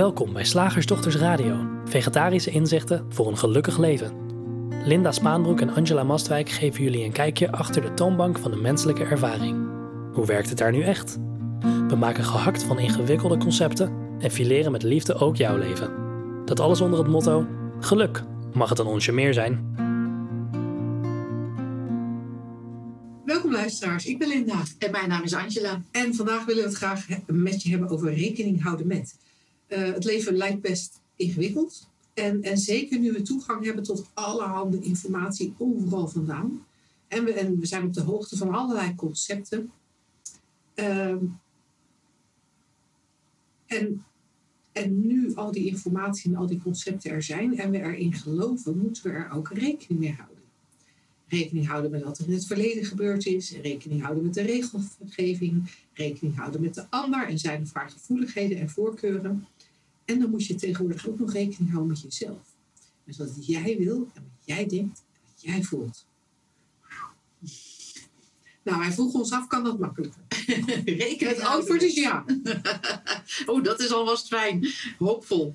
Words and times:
Welkom 0.00 0.32
bij 0.32 0.44
Slagersdochters 0.44 1.16
Radio, 1.16 1.66
vegetarische 1.84 2.50
inzichten 2.50 3.06
voor 3.08 3.28
een 3.28 3.38
gelukkig 3.38 3.78
leven. 3.78 4.12
Linda 4.84 5.12
Spaanbroek 5.12 5.60
en 5.60 5.70
Angela 5.70 6.02
Mastwijk 6.02 6.48
geven 6.48 6.82
jullie 6.82 7.04
een 7.04 7.12
kijkje 7.12 7.52
achter 7.52 7.82
de 7.82 7.94
toonbank 7.94 8.38
van 8.38 8.50
de 8.50 8.56
menselijke 8.56 9.04
ervaring. 9.04 9.68
Hoe 10.12 10.26
werkt 10.26 10.48
het 10.48 10.58
daar 10.58 10.72
nu 10.72 10.82
echt? 10.82 11.18
We 11.88 11.96
maken 11.98 12.24
gehakt 12.24 12.62
van 12.62 12.78
ingewikkelde 12.78 13.36
concepten 13.36 13.92
en 14.18 14.30
fileren 14.30 14.72
met 14.72 14.82
liefde 14.82 15.14
ook 15.14 15.36
jouw 15.36 15.56
leven. 15.56 15.92
Dat 16.44 16.60
alles 16.60 16.80
onder 16.80 16.98
het 16.98 17.08
motto: 17.08 17.46
geluk. 17.80 18.22
Mag 18.52 18.68
het 18.68 18.78
een 18.78 18.86
onsje 18.86 19.12
meer 19.12 19.34
zijn? 19.34 19.74
Welkom 23.24 23.52
luisteraars, 23.52 24.06
ik 24.06 24.18
ben 24.18 24.28
Linda. 24.28 24.62
En 24.78 24.90
mijn 24.90 25.08
naam 25.08 25.22
is 25.22 25.34
Angela. 25.34 25.82
En 25.90 26.14
vandaag 26.14 26.44
willen 26.44 26.62
we 26.62 26.68
het 26.68 26.78
graag 26.78 27.06
met 27.26 27.62
je 27.62 27.70
hebben 27.70 27.88
over 27.88 28.14
rekening 28.14 28.62
houden 28.62 28.86
met. 28.86 29.14
Eh, 29.70 29.92
het 29.92 30.04
leven 30.04 30.36
lijkt 30.36 30.60
best 30.60 31.00
ingewikkeld. 31.16 31.88
En, 32.14 32.42
en 32.42 32.58
zeker 32.58 32.98
nu 32.98 33.12
we 33.12 33.22
toegang 33.22 33.64
hebben 33.64 33.84
tot 33.84 34.10
allerhande 34.14 34.80
informatie 34.80 35.54
overal 35.58 36.08
vandaan. 36.08 36.66
En 37.08 37.24
we, 37.24 37.32
en 37.32 37.58
we 37.60 37.66
zijn 37.66 37.84
op 37.84 37.94
de 37.94 38.00
hoogte 38.00 38.36
van 38.36 38.54
allerlei 38.54 38.94
concepten. 38.94 39.70
Ehm, 40.74 41.24
en, 43.66 44.04
en 44.72 45.06
nu 45.06 45.34
al 45.34 45.52
die 45.52 45.66
informatie 45.66 46.30
en 46.30 46.36
al 46.36 46.46
die 46.46 46.62
concepten 46.62 47.10
er 47.10 47.22
zijn 47.22 47.58
en 47.58 47.70
we 47.70 47.78
erin 47.78 48.12
geloven, 48.12 48.78
moeten 48.78 49.02
we 49.02 49.10
er 49.10 49.30
ook 49.30 49.48
rekening 49.48 50.00
mee 50.00 50.14
houden. 50.14 50.39
Rekening 51.30 51.66
houden 51.66 51.90
met 51.90 52.02
wat 52.02 52.18
er 52.18 52.26
in 52.26 52.32
het 52.32 52.46
verleden 52.46 52.84
gebeurd 52.84 53.26
is. 53.26 53.50
Rekening 53.62 54.02
houden 54.02 54.24
met 54.24 54.34
de 54.34 54.42
regelgeving. 54.42 55.70
Rekening 55.92 56.36
houden 56.36 56.60
met 56.60 56.74
de 56.74 56.86
ander 56.90 57.28
en 57.28 57.38
zijn 57.38 57.62
of 57.62 57.74
haar 57.74 57.90
gevoeligheden 57.90 58.58
en 58.58 58.70
voorkeuren. 58.70 59.46
En 60.04 60.18
dan 60.18 60.30
moet 60.30 60.46
je 60.46 60.54
tegenwoordig 60.54 61.08
ook 61.08 61.18
nog 61.18 61.32
rekening 61.32 61.70
houden 61.70 61.88
met 61.88 62.00
jezelf. 62.00 62.56
Met 63.04 63.16
wat 63.16 63.46
jij 63.46 63.76
wil 63.78 64.08
en 64.14 64.22
wat 64.22 64.44
jij 64.44 64.66
denkt 64.66 65.02
en 65.14 65.20
wat 65.32 65.42
jij 65.42 65.62
voelt. 65.62 66.06
Nou, 68.62 68.78
wij 68.78 68.92
vroegen 68.92 69.20
ons 69.20 69.32
af, 69.32 69.46
kan 69.46 69.64
dat 69.64 69.78
makkelijker? 69.78 70.22
Rekening 70.84 71.20
Het 71.20 71.40
antwoord 71.40 71.82
is 71.82 71.94
ja. 71.94 72.24
oh, 73.46 73.64
dat 73.64 73.80
is 73.80 73.92
alvast 73.92 74.26
fijn. 74.26 74.66
Hoopvol. 74.98 75.54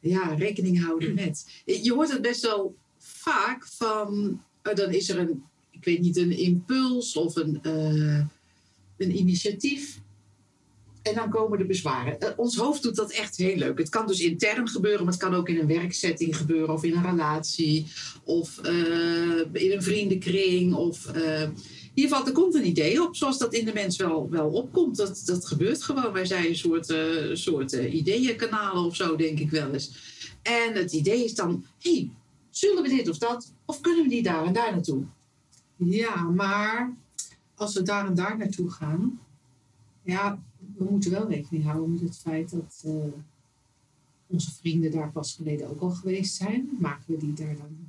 Ja, 0.00 0.34
rekening 0.34 0.84
houden 0.84 1.14
met. 1.14 1.62
Je 1.64 1.92
hoort 1.92 2.12
het 2.12 2.22
best 2.22 2.42
wel 2.42 2.76
vaak 2.98 3.66
van... 3.66 4.40
dan 4.62 4.90
is 4.90 5.08
er 5.08 5.18
een, 5.18 5.42
ik 5.70 5.84
weet 5.84 6.00
niet, 6.00 6.16
een 6.16 6.38
impuls 6.38 7.16
of 7.16 7.36
een, 7.36 7.58
eh, 7.62 8.24
een 8.96 9.18
initiatief. 9.18 10.00
En 11.02 11.14
dan 11.14 11.30
komen 11.30 11.58
de 11.58 11.64
bezwaren. 11.64 12.20
Eh, 12.20 12.28
ons 12.36 12.56
hoofd 12.56 12.82
doet 12.82 12.96
dat 12.96 13.12
echt 13.12 13.36
heel 13.36 13.56
leuk. 13.56 13.78
Het 13.78 13.88
kan 13.88 14.06
dus 14.06 14.20
intern 14.20 14.68
gebeuren, 14.68 15.04
maar 15.04 15.12
het 15.12 15.22
kan 15.22 15.34
ook 15.34 15.48
in 15.48 15.58
een 15.58 15.66
werksetting 15.66 16.36
gebeuren... 16.36 16.74
of 16.74 16.84
in 16.84 16.96
een 16.96 17.10
relatie, 17.10 17.86
of 18.24 18.58
eh, 18.58 19.38
in 19.52 19.72
een 19.72 19.82
vriendenkring, 19.82 20.74
of... 20.74 21.06
ieder 21.94 22.10
geval, 22.10 22.26
er 22.26 22.32
komt 22.32 22.54
een 22.54 22.66
idee 22.66 23.02
op, 23.02 23.16
zoals 23.16 23.38
dat 23.38 23.54
in 23.54 23.64
de 23.64 23.72
mens 23.72 23.96
wel, 23.96 24.30
wel 24.30 24.48
opkomt. 24.48 24.96
Dat, 24.96 25.22
dat 25.24 25.46
gebeurt 25.46 25.82
gewoon. 25.82 26.12
Wij 26.12 26.24
zijn 26.24 26.46
een 26.46 26.56
soort, 26.56 26.90
eh, 26.90 26.98
soort 27.32 27.72
ideeënkanalen 27.72 28.84
of 28.84 28.96
zo, 28.96 29.16
denk 29.16 29.38
ik 29.38 29.50
wel 29.50 29.72
eens. 29.72 29.90
En 30.42 30.74
het 30.74 30.92
idee 30.92 31.24
is 31.24 31.34
dan, 31.34 31.64
hey, 31.78 32.10
zullen 32.56 32.82
we 32.82 32.88
dit 32.88 33.08
of 33.08 33.18
dat? 33.18 33.52
Of 33.64 33.80
kunnen 33.80 34.02
we 34.02 34.14
niet 34.14 34.24
daar 34.24 34.44
en 34.44 34.52
daar 34.52 34.72
naartoe? 34.72 35.04
Ja, 35.76 36.22
maar 36.22 36.94
als 37.54 37.74
we 37.74 37.82
daar 37.82 38.06
en 38.06 38.14
daar 38.14 38.36
naartoe 38.36 38.70
gaan, 38.70 39.20
ja, 40.02 40.42
we 40.76 40.84
moeten 40.84 41.10
wel 41.10 41.28
rekening 41.28 41.64
houden 41.64 41.92
met 41.92 42.00
het 42.00 42.18
feit 42.18 42.50
dat 42.50 42.82
eh, 42.84 43.12
onze 44.26 44.54
vrienden 44.54 44.90
daar 44.90 45.10
pas 45.10 45.34
geleden 45.34 45.70
ook 45.70 45.80
al 45.80 45.90
geweest 45.90 46.34
zijn. 46.34 46.68
Maken 46.78 47.04
we 47.06 47.16
die 47.16 47.32
daar 47.32 47.56
dan, 47.56 47.88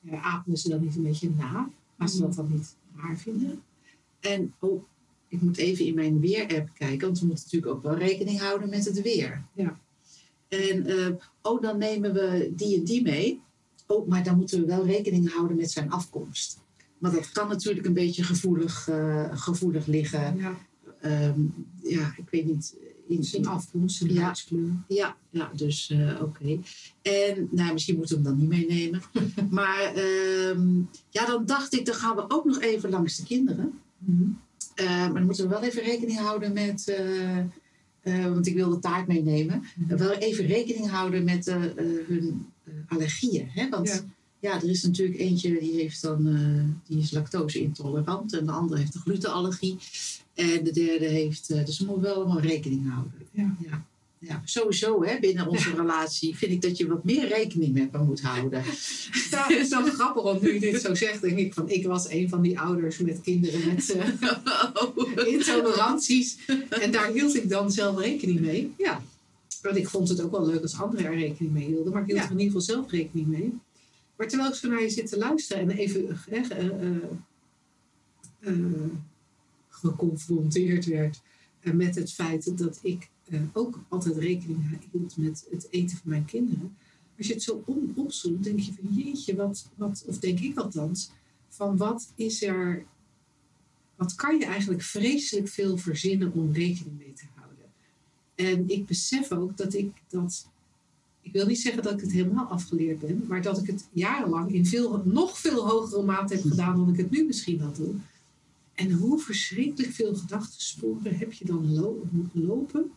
ja, 0.00 0.20
apen 0.20 0.56
ze 0.56 0.68
dan 0.68 0.80
niet 0.80 0.96
een 0.96 1.02
beetje 1.02 1.30
na, 1.30 1.70
als 1.98 2.12
ze 2.12 2.20
dat 2.20 2.34
dan 2.34 2.50
niet 2.50 2.76
raar 2.96 3.16
vinden? 3.16 3.62
En 4.20 4.54
oh, 4.58 4.82
ik 5.28 5.42
moet 5.42 5.56
even 5.56 5.84
in 5.84 5.94
mijn 5.94 6.20
weer-app 6.20 6.70
kijken, 6.74 7.06
want 7.06 7.20
we 7.20 7.26
moeten 7.26 7.44
natuurlijk 7.44 7.72
ook 7.72 7.82
wel 7.82 7.96
rekening 7.96 8.40
houden 8.40 8.68
met 8.68 8.84
het 8.84 9.02
weer. 9.02 9.44
Ja. 9.52 9.78
En 10.54 10.86
eh, 10.86 11.12
oh, 11.42 11.62
dan 11.62 11.78
nemen 11.78 12.12
we 12.12 12.52
die 12.56 12.76
en 12.76 12.84
die 12.84 13.02
mee. 13.02 13.42
Oh, 13.86 14.08
maar 14.08 14.24
dan 14.24 14.36
moeten 14.36 14.60
we 14.60 14.66
wel 14.66 14.86
rekening 14.86 15.32
houden 15.32 15.56
met 15.56 15.70
zijn 15.70 15.90
afkomst. 15.90 16.58
Maar 16.98 17.12
dat 17.12 17.32
kan 17.32 17.48
natuurlijk 17.48 17.86
een 17.86 17.92
beetje 17.94 18.22
gevoelig, 18.22 18.88
eh, 18.88 19.28
gevoelig 19.32 19.86
liggen. 19.86 20.36
Ja, 20.36 20.56
Ehm, 21.00 21.40
ja, 21.82 22.14
ik 22.16 22.24
weet 22.30 22.44
niet. 22.44 22.76
In, 23.08 23.24
zijn 23.24 23.46
afkomst, 23.46 23.96
zijn 23.96 24.12
Ja. 24.14 24.22
huidskleur. 24.22 24.70
Ja, 24.88 25.16
ja 25.30 25.50
dus 25.54 25.90
eh, 25.90 26.22
oké. 26.22 26.58
En 27.02 27.48
nou, 27.50 27.72
misschien 27.72 27.96
moeten 27.96 28.22
we 28.22 28.28
hem 28.28 28.38
dan 28.38 28.48
niet 28.48 28.68
meenemen. 28.68 29.02
maar 29.50 29.94
ehm, 29.94 30.76
ja, 31.10 31.26
dan 31.26 31.46
dacht 31.46 31.74
ik, 31.74 31.84
dan 31.86 31.94
gaan 31.94 32.16
we 32.16 32.24
ook 32.28 32.44
nog 32.44 32.60
even 32.60 32.90
langs 32.90 33.16
de 33.16 33.24
kinderen. 33.24 33.78
Mhm. 33.98 34.28
Maar 34.76 35.12
dan 35.14 35.24
moeten 35.24 35.44
we 35.44 35.50
wel 35.50 35.62
even 35.62 35.82
rekening 35.82 36.18
houden 36.18 36.52
met. 36.52 36.94
Eh, 38.04 38.24
eh, 38.24 38.32
want 38.32 38.46
ik 38.46 38.54
wil 38.54 38.70
de 38.70 38.78
taart 38.78 39.06
meenemen. 39.06 39.62
Mhm. 39.76 39.96
Wel 39.96 40.12
even 40.12 40.46
rekening 40.46 40.90
houden 40.90 41.24
met 41.24 41.46
eh, 41.48 41.64
eh, 41.64 41.70
hun 42.06 42.46
eh, 42.64 42.72
allergieën. 42.88 43.46
Hè? 43.48 43.68
Want 43.68 43.88
Ja. 43.88 44.00
ja. 44.40 44.62
er 44.62 44.68
is 44.70 44.82
natuurlijk 44.82 45.18
eentje 45.18 45.58
die 45.58 45.72
heeft 45.72 46.02
dan 46.02 46.26
eh, 46.26 46.64
die 46.88 46.98
is 46.98 47.10
lactose 47.10 47.60
intolerant. 47.60 48.32
En 48.34 48.46
de 48.46 48.52
andere 48.52 48.80
heeft 48.80 48.94
een 48.94 49.00
glutenallergie. 49.00 49.76
En 50.34 50.64
de 50.64 50.72
derde 50.72 51.04
heeft. 51.06 51.50
eh, 51.50 51.64
dus 51.64 51.78
we 51.78 51.84
moeten 51.84 52.02
wel 52.04 52.14
allemaal 52.14 52.40
rekening 52.40 52.90
houden. 52.92 53.12
Ja. 53.30 53.56
Ja. 53.60 53.84
Ja, 54.26 54.42
sowieso 54.44 55.04
hè, 55.04 55.18
binnen 55.20 55.46
onze 55.48 55.70
relatie 55.74 56.36
vind 56.36 56.52
ik 56.52 56.62
dat 56.62 56.76
je 56.76 56.86
wat 56.86 57.04
meer 57.04 57.28
rekening 57.28 57.74
met 57.74 57.92
me 57.92 57.98
moet 57.98 58.20
houden. 58.20 58.62
Ja, 59.30 59.46
het 59.48 59.58
is 59.58 59.68
zo 59.68 59.82
grappig, 59.82 60.22
want 60.22 60.42
nu 60.42 60.52
je 60.52 60.60
dit 60.60 60.80
zo 60.80 60.94
zegt, 60.94 61.20
denk 61.20 61.38
ik 61.38 61.54
van, 61.54 61.68
ik 61.68 61.86
was 61.86 62.10
een 62.10 62.28
van 62.28 62.42
die 62.42 62.60
ouders 62.60 62.98
met 62.98 63.20
kinderen 63.20 63.74
met 63.74 63.90
eh, 63.90 65.26
intoleranties. 65.26 66.38
En 66.84 66.90
daar 66.90 67.12
hield 67.12 67.34
ik 67.36 67.48
dan 67.48 67.72
zelf 67.72 67.98
rekening 67.98 68.40
mee. 68.40 68.72
Ja. 68.78 69.02
Want 69.62 69.76
ik 69.76 69.88
vond 69.88 70.08
het 70.08 70.20
ook 70.20 70.30
wel 70.30 70.46
leuk 70.46 70.62
als 70.62 70.80
anderen 70.80 71.06
er 71.06 71.18
rekening 71.18 71.52
mee 71.52 71.66
hielden. 71.66 71.92
Maar 71.92 72.02
ik 72.02 72.06
hield 72.06 72.18
Ja. 72.18 72.24
er 72.24 72.30
in 72.32 72.38
ieder 72.38 72.60
geval 72.60 72.74
zelf 72.74 72.90
rekening 72.90 73.26
mee. 73.26 73.52
Maar 74.16 74.28
terwijl 74.28 74.50
ik 74.50 74.56
zo 74.56 74.68
naar 74.68 74.82
je 74.82 74.90
zit 74.90 75.08
te 75.08 75.18
luisteren 75.18 75.70
en 75.70 75.76
even 75.76 76.18
eh, 76.30 76.50
eh, 78.40 78.52
geconfronteerd 79.68 80.84
werd 80.84 81.20
met 81.72 81.94
het 81.94 82.12
feit 82.12 82.58
dat 82.58 82.78
ik 82.82 83.08
ook 83.52 83.80
altijd 83.88 84.16
rekening 84.16 84.78
hield 84.92 85.16
met 85.16 85.46
het 85.50 85.66
eten 85.70 85.96
van 85.96 86.10
mijn 86.10 86.24
kinderen. 86.24 86.76
Als 87.18 87.26
je 87.26 87.32
het 87.32 87.42
zo 87.42 87.64
opzoekt, 87.94 88.44
denk 88.44 88.58
je 88.58 88.72
van 88.72 88.94
jeetje, 88.94 89.36
wat, 89.36 89.68
wat, 89.74 90.04
of 90.06 90.18
denk 90.18 90.40
ik 90.40 90.58
althans, 90.58 91.10
van 91.48 91.76
wat 91.76 92.12
is 92.14 92.42
er, 92.42 92.84
wat 93.96 94.14
kan 94.14 94.38
je 94.38 94.44
eigenlijk 94.44 94.82
vreselijk 94.82 95.48
veel 95.48 95.76
verzinnen 95.76 96.32
om 96.32 96.52
rekening 96.52 96.98
mee 96.98 97.12
te 97.12 97.24
houden. 97.34 97.64
En 98.34 98.68
ik 98.68 98.86
besef 98.86 99.32
ook 99.32 99.56
dat 99.56 99.74
ik 99.74 99.92
dat, 100.08 100.46
ik 101.20 101.32
wil 101.32 101.46
niet 101.46 101.60
zeggen 101.60 101.82
dat 101.82 101.92
ik 101.92 102.00
het 102.00 102.12
helemaal 102.12 102.46
afgeleerd 102.46 102.98
ben, 102.98 103.24
maar 103.28 103.42
dat 103.42 103.58
ik 103.58 103.66
het 103.66 103.88
jarenlang 103.92 104.54
in 104.54 104.66
veel, 104.66 105.02
nog 105.04 105.38
veel 105.38 105.68
hogere 105.68 106.02
mate 106.02 106.34
heb 106.34 106.42
gedaan 106.42 106.76
dan 106.76 106.88
ik 106.88 106.96
het 106.96 107.10
nu 107.10 107.26
misschien 107.26 107.60
had 107.60 107.76
doen. 107.76 108.02
En 108.74 108.92
hoe 108.92 109.18
verschrikkelijk 109.18 109.92
veel 109.92 110.14
gedachtensporen 110.14 111.16
heb 111.16 111.32
je 111.32 111.44
dan 111.44 111.74
lopen 112.32 112.92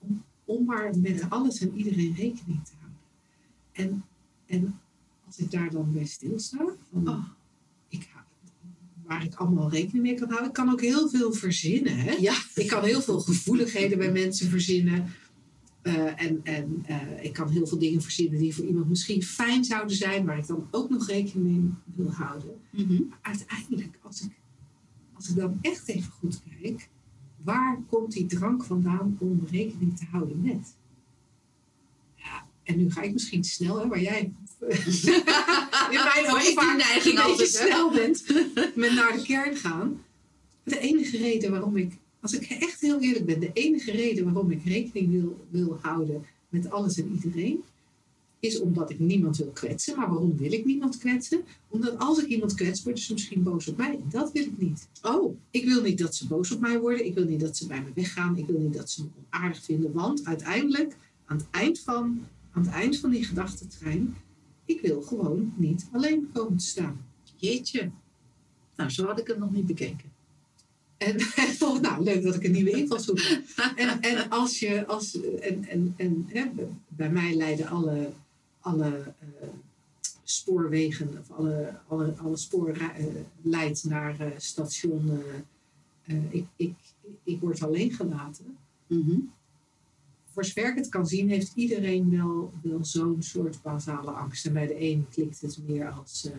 om, 0.00 0.22
om 0.44 0.64
maar 0.64 0.98
met 0.98 1.26
alles 1.28 1.60
en 1.60 1.76
iedereen 1.76 2.14
rekening 2.14 2.64
te 2.64 2.72
houden. 2.78 2.98
En, 3.72 4.04
en 4.46 4.80
als 5.26 5.38
ik 5.38 5.50
daar 5.50 5.70
dan 5.70 5.92
bij 5.92 6.06
stilsta, 6.06 6.58
van, 6.92 7.08
Oh. 7.08 7.24
ik, 7.88 8.08
waar 9.04 9.24
ik 9.24 9.34
allemaal 9.34 9.70
rekening 9.70 10.02
mee 10.02 10.14
kan 10.14 10.28
houden, 10.28 10.48
ik 10.48 10.54
kan 10.54 10.70
ook 10.70 10.80
heel 10.80 11.08
veel 11.08 11.32
verzinnen. 11.32 11.98
Hè? 11.98 12.12
Ja, 12.12 12.34
Ik 12.54 12.66
kan 12.66 12.84
heel 12.84 13.00
veel 13.00 13.20
gevoeligheden 13.20 13.98
bij 13.98 14.12
mensen 14.12 14.48
verzinnen. 14.48 15.06
Eh, 15.82 16.22
en 16.22 16.40
en 16.42 16.82
eh, 16.86 17.24
ik 17.24 17.32
kan 17.32 17.48
heel 17.48 17.66
veel 17.66 17.78
dingen 17.78 18.02
verzinnen 18.02 18.38
die 18.38 18.54
voor 18.54 18.64
iemand 18.64 18.88
misschien 18.88 19.22
fijn 19.22 19.64
zouden 19.64 19.96
zijn, 19.96 20.24
waar 20.26 20.38
ik 20.38 20.46
dan 20.46 20.68
ook 20.70 20.90
nog 20.90 21.06
rekening 21.06 21.48
mee 21.48 21.70
wil 21.96 22.12
houden. 22.12 22.56
Mhm. 22.70 23.02
Maar 23.08 23.18
uiteindelijk, 23.20 23.98
als 24.02 24.20
ik, 24.22 24.30
als 25.12 25.28
ik 25.28 25.36
dan 25.36 25.58
echt 25.60 25.88
even 25.88 26.10
goed 26.10 26.40
kijk, 26.60 26.88
waar 27.44 27.82
komt 27.88 28.12
die 28.12 28.26
drang 28.26 28.64
vandaan 28.64 29.16
om 29.18 29.46
rekening 29.50 29.98
te 29.98 30.04
houden 30.10 30.40
met? 30.42 30.74
Ja, 32.14 32.46
en 32.62 32.76
nu 32.76 32.90
ga 32.90 33.02
ik 33.02 33.12
misschien 33.12 33.44
snel, 33.44 33.80
hè, 33.80 33.88
waar 33.88 34.00
jij 34.00 34.20
in 34.20 34.32
mijn 35.90 36.30
ogen 36.30 36.40
die 36.40 36.76
neiging 36.76 37.18
een 37.18 37.22
beetje 37.22 37.22
altijd, 37.22 37.48
snel 37.48 37.90
bent 37.90 38.24
met 38.82 38.92
naar 38.94 39.12
de 39.12 39.22
kern 39.22 39.56
gaan. 39.56 40.02
De 40.62 40.78
enige 40.78 41.16
reden 41.16 41.50
waarom 41.50 41.76
ik, 41.76 41.92
als 42.20 42.32
ik 42.32 42.42
echt 42.42 42.80
heel 42.80 43.00
eerlijk 43.00 43.26
ben, 43.26 43.40
de 43.40 43.50
enige 43.52 43.90
reden 43.90 44.24
waarom 44.24 44.50
ik 44.50 44.64
rekening 44.64 45.10
wil, 45.10 45.46
wil 45.50 45.78
houden 45.82 46.24
met 46.48 46.70
alles 46.70 46.98
en 46.98 47.10
iedereen, 47.12 47.62
is 48.40 48.60
omdat 48.60 48.90
ik 48.90 48.98
niemand 48.98 49.36
wil 49.36 49.50
kwetsen. 49.50 49.96
Maar 49.96 50.08
waarom 50.08 50.36
wil 50.36 50.52
ik 50.52 50.64
niemand 50.64 50.98
kwetsen? 50.98 51.44
Omdat 51.68 51.98
als 51.98 52.22
ik 52.22 52.26
iemand 52.26 52.54
kwets, 52.54 52.82
worden 52.82 53.02
ze 53.02 53.12
misschien 53.12 53.42
boos 53.42 53.68
op 53.68 53.76
mij. 53.76 53.92
En 53.92 54.06
dat 54.10 54.32
wil 54.32 54.42
ik 54.42 54.58
niet. 54.58 54.88
Oh, 55.02 55.36
Ik 55.50 55.64
wil 55.64 55.82
niet 55.82 55.98
dat 55.98 56.14
ze 56.14 56.26
boos 56.26 56.50
op 56.50 56.60
mij 56.60 56.78
worden. 56.78 57.06
Ik 57.06 57.14
wil 57.14 57.24
niet 57.24 57.40
dat 57.40 57.56
ze 57.56 57.66
bij 57.66 57.82
me 57.82 57.90
weggaan. 57.94 58.36
Ik 58.36 58.46
wil 58.46 58.60
niet 58.60 58.74
dat 58.74 58.90
ze 58.90 59.02
me 59.02 59.08
onaardig 59.30 59.62
vinden. 59.64 59.92
Want 59.92 60.24
uiteindelijk 60.24 60.96
aan 61.24 61.36
het 61.36 61.46
eind 61.50 61.80
van, 61.80 62.26
aan 62.52 62.62
het 62.62 62.72
eind 62.72 62.98
van 62.98 63.10
die 63.10 63.24
gedachtentrein, 63.24 64.16
ik 64.64 64.80
wil 64.80 65.02
gewoon 65.02 65.52
niet 65.56 65.86
alleen 65.92 66.30
komen 66.32 66.56
te 66.56 66.66
staan. 66.66 67.04
Jeetje. 67.36 67.90
Nou, 68.76 68.90
zo 68.90 69.06
had 69.06 69.20
ik 69.20 69.26
het 69.26 69.38
nog 69.38 69.52
niet 69.52 69.66
bekeken. 69.66 70.10
En, 70.96 71.16
en 71.36 71.56
toch, 71.58 71.80
nou, 71.80 72.02
leuk 72.02 72.22
dat 72.22 72.34
ik 72.34 72.44
een 72.44 72.52
nieuwe 72.52 72.70
invalshoek 72.70 73.20
heb. 73.20 73.42
En, 73.76 74.00
en 74.00 74.28
als 74.30 74.58
je, 74.58 74.86
als, 74.86 75.20
en, 75.40 75.64
en, 75.68 75.94
en 75.96 76.24
hè, 76.28 76.44
bij 76.88 77.10
mij 77.10 77.34
leiden 77.34 77.68
alle, 77.68 78.12
alle 78.60 79.14
uh, 79.42 79.48
spoorwegen, 80.22 81.18
of 81.20 81.30
alle, 81.30 81.78
alle, 81.88 82.14
alle 82.16 82.36
spoor 82.36 82.76
uh, 82.76 82.86
leidt 83.42 83.84
naar 83.84 84.20
uh, 84.20 84.26
station. 84.36 85.22
ik, 86.30 86.46
ik, 86.56 86.74
ik 87.22 87.40
word 87.40 87.62
alleen 87.62 87.92
gelaten. 87.92 88.56
Mm 88.86 89.02
-hmm. 89.02 89.32
Voor 90.32 90.44
zover 90.44 90.70
ik 90.70 90.76
het 90.76 90.88
kan 90.88 91.06
zien, 91.06 91.28
heeft 91.28 91.52
iedereen 91.54 92.10
wel, 92.10 92.52
wel 92.62 92.84
zo'n 92.84 93.22
soort 93.22 93.62
basale 93.62 94.10
angst. 94.10 94.46
En 94.46 94.52
bij 94.52 94.66
de 94.66 94.80
een 94.80 95.06
klikt 95.10 95.40
het 95.40 95.58
meer 95.66 95.90
als 95.90 96.30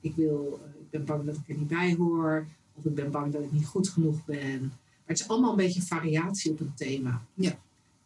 ik, 0.00 0.14
wil, 0.14 0.60
ik 0.78 0.90
ben 0.90 1.04
bang 1.04 1.24
dat 1.24 1.36
ik 1.36 1.48
er 1.48 1.56
niet 1.56 1.68
bij 1.68 1.94
hoor. 1.94 2.46
Of 2.74 2.84
ik 2.84 2.94
ben 2.94 3.10
bang 3.10 3.32
dat 3.32 3.42
ik 3.42 3.52
niet 3.52 3.66
goed 3.66 3.88
genoeg 3.88 4.24
ben. 4.24 4.60
Maar 4.60 5.04
het 5.04 5.20
is 5.20 5.28
allemaal 5.28 5.50
een 5.50 5.56
beetje 5.56 5.82
variatie 5.82 6.50
op 6.50 6.60
een 6.60 6.74
thema. 6.74 7.22
Ja. 7.34 7.58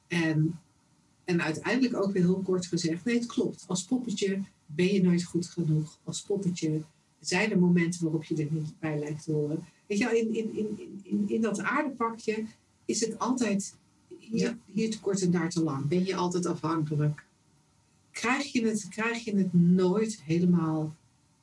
En, 0.06 0.58
en 1.24 1.42
uiteindelijk 1.42 1.96
ook 1.96 2.12
weer 2.12 2.22
heel 2.22 2.42
kort 2.44 2.66
gezegd, 2.66 3.04
nee, 3.04 3.14
het 3.14 3.26
klopt. 3.26 3.64
Als 3.66 3.84
poppetje 3.84 4.40
ben 4.66 4.92
je 4.92 5.02
nooit 5.02 5.24
goed 5.24 5.46
genoeg. 5.46 5.98
Als 6.04 6.22
poppetje 6.22 6.82
zijn 7.20 7.50
er 7.50 7.58
momenten 7.58 8.02
waarop 8.02 8.24
je 8.24 8.36
er 8.36 8.48
niet 8.50 8.78
bij 8.78 8.98
lijkt 8.98 9.24
te 9.24 9.32
horen. 9.32 9.64
Weet 9.86 9.98
je 9.98 10.04
wel, 10.04 10.14
in, 10.14 10.34
in, 10.34 10.56
in, 10.56 11.00
in, 11.02 11.24
in 11.28 11.40
dat 11.40 11.60
aardepakje 11.60 12.44
is 12.84 13.00
het 13.00 13.18
altijd 13.18 13.74
hier, 14.18 14.40
ja. 14.40 14.58
hier 14.72 14.90
te 14.90 15.00
kort 15.00 15.22
en 15.22 15.30
daar 15.30 15.50
te 15.50 15.62
lang. 15.62 15.88
Ben 15.88 16.04
je 16.04 16.16
altijd 16.16 16.46
afhankelijk? 16.46 17.24
Krijg 18.10 18.52
je 18.52 18.66
het, 18.66 18.88
krijg 18.88 19.24
je 19.24 19.36
het 19.36 19.52
nooit 19.52 20.20
helemaal 20.22 20.94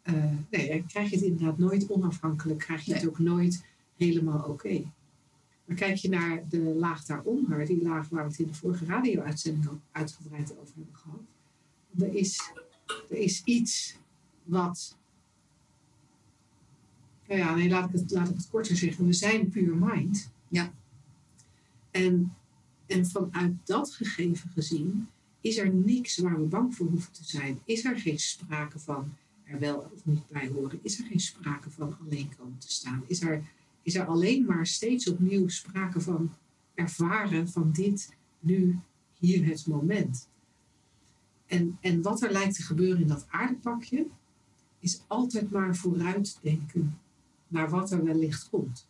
uh, 0.10 0.24
nee, 0.50 0.84
krijg 0.88 1.10
je 1.10 1.16
het 1.16 1.26
inderdaad 1.26 1.58
nooit 1.58 1.90
onafhankelijk, 1.90 2.60
krijg 2.60 2.86
je 2.86 2.92
nee. 2.92 3.00
het 3.00 3.10
ook 3.10 3.20
nooit 3.20 3.66
helemaal 3.98 4.40
oké. 4.40 4.50
Okay. 4.50 4.92
Maar 5.68 5.76
kijk 5.76 5.96
je 5.96 6.10
naar 6.10 6.44
de 6.50 6.60
laag 6.60 7.06
daaronder, 7.06 7.66
die 7.66 7.82
laag 7.82 8.10
waar 8.10 8.24
we 8.24 8.30
het 8.30 8.40
in 8.40 8.48
de 8.48 8.54
vorige 8.54 8.86
radio-uitzending 8.86 9.70
ook 9.70 9.80
uitgebreid 9.92 10.58
over 10.58 10.74
hebben 10.76 10.96
gehad. 10.96 11.22
Er 12.00 12.16
is, 12.16 12.52
er 13.10 13.18
is 13.18 13.42
iets 13.44 13.98
wat. 14.44 14.98
Nou 17.28 17.40
ja, 17.40 17.56
nee, 17.56 17.70
laat 17.70 17.90
ik, 17.90 18.00
het, 18.00 18.12
laat 18.12 18.30
ik 18.30 18.36
het 18.36 18.50
korter 18.50 18.76
zeggen. 18.76 19.06
We 19.06 19.14
zijn 19.14 19.50
puur 19.50 19.76
mind. 19.76 20.30
Ja. 20.48 20.72
En, 21.92 22.34
en 22.86 23.06
vanuit 23.06 23.54
dat 23.64 23.94
gegeven 23.94 24.50
gezien 24.50 25.08
is 25.42 25.58
er 25.58 25.74
niks 25.74 26.18
waar 26.18 26.40
we 26.40 26.46
bang 26.46 26.76
voor 26.76 26.88
hoeven 26.88 27.12
te 27.12 27.24
zijn. 27.26 27.60
Is 27.66 27.86
er 27.86 27.98
geen 27.98 28.20
sprake 28.20 28.80
van 28.80 29.14
er 29.44 29.60
wel 29.60 29.90
of 29.94 30.06
niet 30.06 30.28
bij 30.28 30.48
horen, 30.48 30.80
is 30.82 31.00
er 31.00 31.06
geen 31.06 31.20
sprake 31.20 31.70
van 31.70 31.98
alleen 32.06 32.30
komen 32.38 32.58
te 32.58 32.72
staan. 32.72 33.04
Is 33.08 33.22
er, 33.22 33.44
is 33.88 33.96
er 33.96 34.06
alleen 34.06 34.46
maar 34.46 34.66
steeds 34.66 35.10
opnieuw 35.10 35.48
sprake 35.48 36.02
van 36.02 36.34
ervaren 36.74 37.50
van 37.50 37.72
dit, 37.72 38.16
nu, 38.40 38.80
hier 39.20 39.46
het 39.46 39.68
moment. 39.68 40.28
En, 41.46 41.78
en 41.82 42.02
wat 42.02 42.22
er 42.22 42.32
lijkt 42.32 42.56
te 42.56 42.64
gebeuren 42.64 43.02
in 43.02 43.08
dat 43.08 43.26
aardepakje, 43.30 44.08
is 44.80 45.02
altijd 45.08 45.52
maar 45.52 45.76
vooruitdenken 45.76 47.00
naar 47.48 47.70
wat 47.70 47.92
er 47.92 48.04
wellicht 48.04 48.50
komt. 48.50 48.88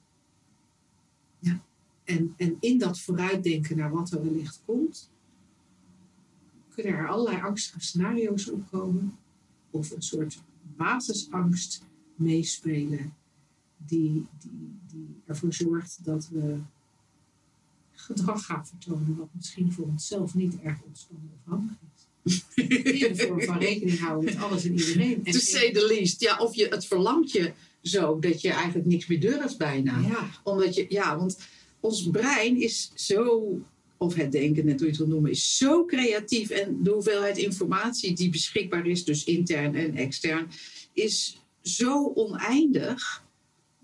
Ja. 1.40 1.62
En, 2.04 2.34
en 2.38 2.58
in 2.60 2.78
dat 2.78 3.00
vooruitdenken 3.00 3.78
naar 3.78 3.92
wat 3.92 4.12
er 4.12 4.24
wellicht 4.24 4.62
komt, 4.66 5.12
kunnen 6.70 6.94
er 6.94 7.08
allerlei 7.08 7.42
angstige 7.42 7.82
scenario's 7.82 8.50
opkomen 8.50 9.18
of 9.70 9.92
een 9.92 10.02
soort 10.02 10.42
basisangst 10.76 11.84
meespelen, 12.16 13.14
die, 13.78 14.26
die, 14.40 14.80
die 14.88 15.22
ervoor 15.26 15.54
zorgt 15.54 16.00
dat 16.04 16.30
we 16.30 16.58
gedrag 17.92 18.46
gaan 18.46 18.68
vertonen 18.68 19.16
wat 19.18 19.30
misschien 19.32 19.72
voor 19.72 19.86
onszelf 19.86 20.36
niet 20.36 20.60
erg 20.64 20.82
ontspannen 20.82 21.32
of 21.34 21.52
handig 21.52 21.76
is. 21.96 22.06
In 22.56 23.14
de 23.14 23.16
vorm 23.16 23.42
van 23.42 23.58
rekening 23.58 24.00
houden 24.00 24.26
met 24.26 24.44
alles 24.44 24.64
en 24.64 24.72
iedereen. 24.72 25.24
To 25.24 25.40
say 25.40 25.72
the 25.72 25.86
least. 25.86 26.22
Ja, 26.22 26.38
of 26.38 26.56
je, 26.56 26.68
het 26.68 26.86
verlangt 26.86 27.32
je 27.32 27.54
zo 27.82 28.20
dat 28.20 28.42
je 28.42 28.50
eigenlijk 28.50 28.88
niks 28.88 29.08
meer 29.08 29.20
durft 29.20 29.58
bijna. 29.58 30.00
Ja. 30.00 30.30
Omdat 30.44 30.76
je, 30.76 30.86
ja, 30.90 31.18
want 31.18 31.40
ons 31.80 32.10
brein 32.10 32.62
is 32.62 32.92
zo 32.94 33.58
of 33.98 34.16
het 34.16 34.32
denken, 34.32 34.66
net 34.66 34.74
hoe 34.74 34.84
je 34.84 34.90
het 34.90 34.98
wil 34.98 35.08
noemen, 35.08 35.32
is 35.32 35.58
zo 35.58 35.86
creatief. 35.86 36.50
En 36.50 36.84
de 36.84 36.92
hoeveelheid 36.92 37.38
informatie 37.38 38.16
die 38.16 38.30
beschikbaar 38.30 38.88
is, 38.88 39.04
dus 39.04 39.24
intern 39.24 39.76
en 39.76 39.96
extern, 39.96 40.48
is 40.94 41.42
zo 41.62 42.12
oneindig. 42.14 43.26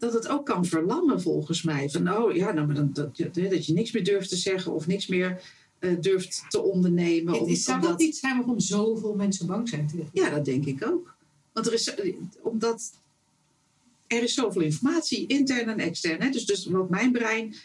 Dat 0.04 0.14
het 0.14 0.28
ook 0.28 0.46
kan 0.46 0.66
verlammen 0.66 1.22
volgens 1.22 1.62
mij. 1.62 1.90
Van 1.90 2.14
oh 2.14 2.36
ja, 2.36 2.52
nou, 2.52 2.66
maar 2.66 2.76
dan, 2.76 2.90
dat, 2.94 3.18
dat 3.34 3.66
je 3.66 3.74
niks 3.74 3.92
meer 3.92 4.04
durft 4.04 4.30
te 4.30 4.36
zeggen 4.36 4.74
of 4.74 4.88
niks 4.88 5.08
meer 5.08 5.42
uh, 5.80 6.02
durft 6.02 6.46
te 6.50 6.62
ondernemen. 6.62 7.34
Het 7.34 7.48
is, 7.48 7.64
zou 7.64 7.82
dat 7.82 8.00
niet 8.00 8.18
zijn 8.18 8.38
waarom 8.38 8.60
zoveel 8.60 9.16
mensen 9.16 9.48
bang 9.48 9.70
zijn 9.70 9.88
tegen? 9.88 10.10
Ja, 10.14 10.30
dat 10.30 10.46
denk 10.46 10.66
ik 10.66 10.86
ook. 10.88 11.16
Want 11.54 11.68
er 11.68 11.74
is, 11.74 11.94
omdat 12.42 12.94
er 14.08 14.24
is 14.24 14.34
zoveel 14.34 14.62
informatie, 14.62 15.28
intern 15.28 15.70
en 15.70 15.80
extern. 15.80 16.22
Hè? 16.22 16.30
Dus, 16.30 16.46
dus 16.46 16.66
wat 16.66 16.90
mijn 16.90 17.12
brein 17.12 17.56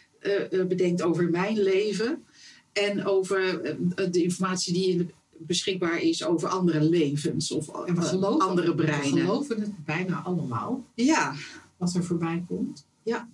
uh, 0.50 0.64
bedenkt 0.64 1.02
over 1.02 1.31
mijn 1.31 1.62
leven, 1.62 2.25
en 2.73 3.06
over 3.06 3.61
eh, 3.62 3.75
de 4.11 4.23
informatie 4.23 4.73
die 4.73 5.06
beschikbaar 5.38 6.02
is 6.02 6.25
over 6.25 6.49
andere 6.49 6.81
levens 6.81 7.50
of 7.50 7.69
en 7.87 7.94
we 7.94 8.02
geloven, 8.02 8.49
andere 8.49 8.75
breinen. 8.75 9.14
We 9.14 9.20
geloven 9.20 9.61
het 9.61 9.85
bijna 9.85 10.23
allemaal. 10.23 10.85
Ja. 10.94 11.35
Wat 11.79 11.95
er 11.95 12.05
voorbij 12.05 12.45
komt. 12.47 12.87
Ja. 13.03 13.29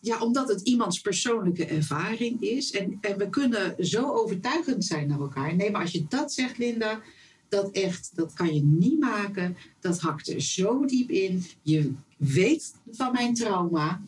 Ja, 0.00 0.20
omdat 0.20 0.48
het 0.48 0.60
iemands 0.60 1.00
persoonlijke 1.00 1.66
ervaring 1.66 2.40
is. 2.40 2.70
En, 2.72 2.98
en 3.00 3.18
we 3.18 3.28
kunnen 3.28 3.74
zo 3.78 4.12
overtuigend 4.12 4.84
zijn 4.84 5.08
naar 5.08 5.20
elkaar. 5.20 5.56
Nee, 5.56 5.70
maar 5.70 5.80
als 5.80 5.90
je 5.90 6.04
dat 6.08 6.32
zegt, 6.32 6.58
Linda, 6.58 7.00
dat 7.48 7.70
echt, 7.70 8.10
dat 8.14 8.32
kan 8.32 8.54
je 8.54 8.62
niet 8.62 9.00
maken. 9.00 9.56
Dat 9.80 10.00
hakt 10.00 10.28
er 10.28 10.40
zo 10.40 10.84
diep 10.84 11.10
in. 11.10 11.44
Je 11.62 11.92
weet 12.16 12.74
van 12.90 13.12
mijn 13.12 13.34
trauma. 13.34 14.02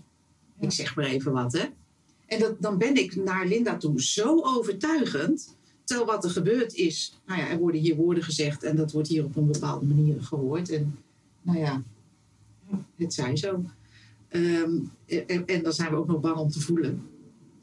Ik 0.61 0.73
zeg 0.73 0.97
maar 0.97 1.05
even 1.05 1.33
wat, 1.33 1.53
hè. 1.53 1.65
En 2.27 2.39
dat, 2.41 2.63
dan 2.63 2.79
ben 2.79 2.97
ik 2.97 3.17
naar 3.17 3.47
Linda 3.47 3.77
toe 3.77 4.03
zo 4.03 4.43
overtuigend. 4.43 5.57
Terwijl 5.85 6.09
wat 6.09 6.25
er 6.25 6.31
gebeurd 6.31 6.75
is, 6.75 7.21
nou 7.27 7.41
ja, 7.41 7.49
er 7.49 7.59
worden 7.59 7.81
hier 7.81 7.97
woorden 7.97 8.23
gezegd 8.23 8.63
en 8.63 8.77
dat 8.77 8.93
wordt 8.93 9.09
hier 9.09 9.25
op 9.25 9.37
een 9.37 9.47
bepaalde 9.47 9.87
manier 9.87 10.23
gehoord. 10.23 10.71
En 10.71 10.99
nou 11.43 11.59
ja, 11.59 11.83
het 12.97 13.15
zij 13.15 13.37
zo. 13.37 13.65
Um, 14.31 14.91
en, 15.07 15.47
en, 15.47 15.63
dan 15.63 15.73
zijn 15.73 15.91
we 15.91 15.97
ook 15.97 16.07
nog 16.07 16.21
bang 16.21 16.37
om 16.37 16.51
te 16.51 16.61
voelen. 16.61 17.03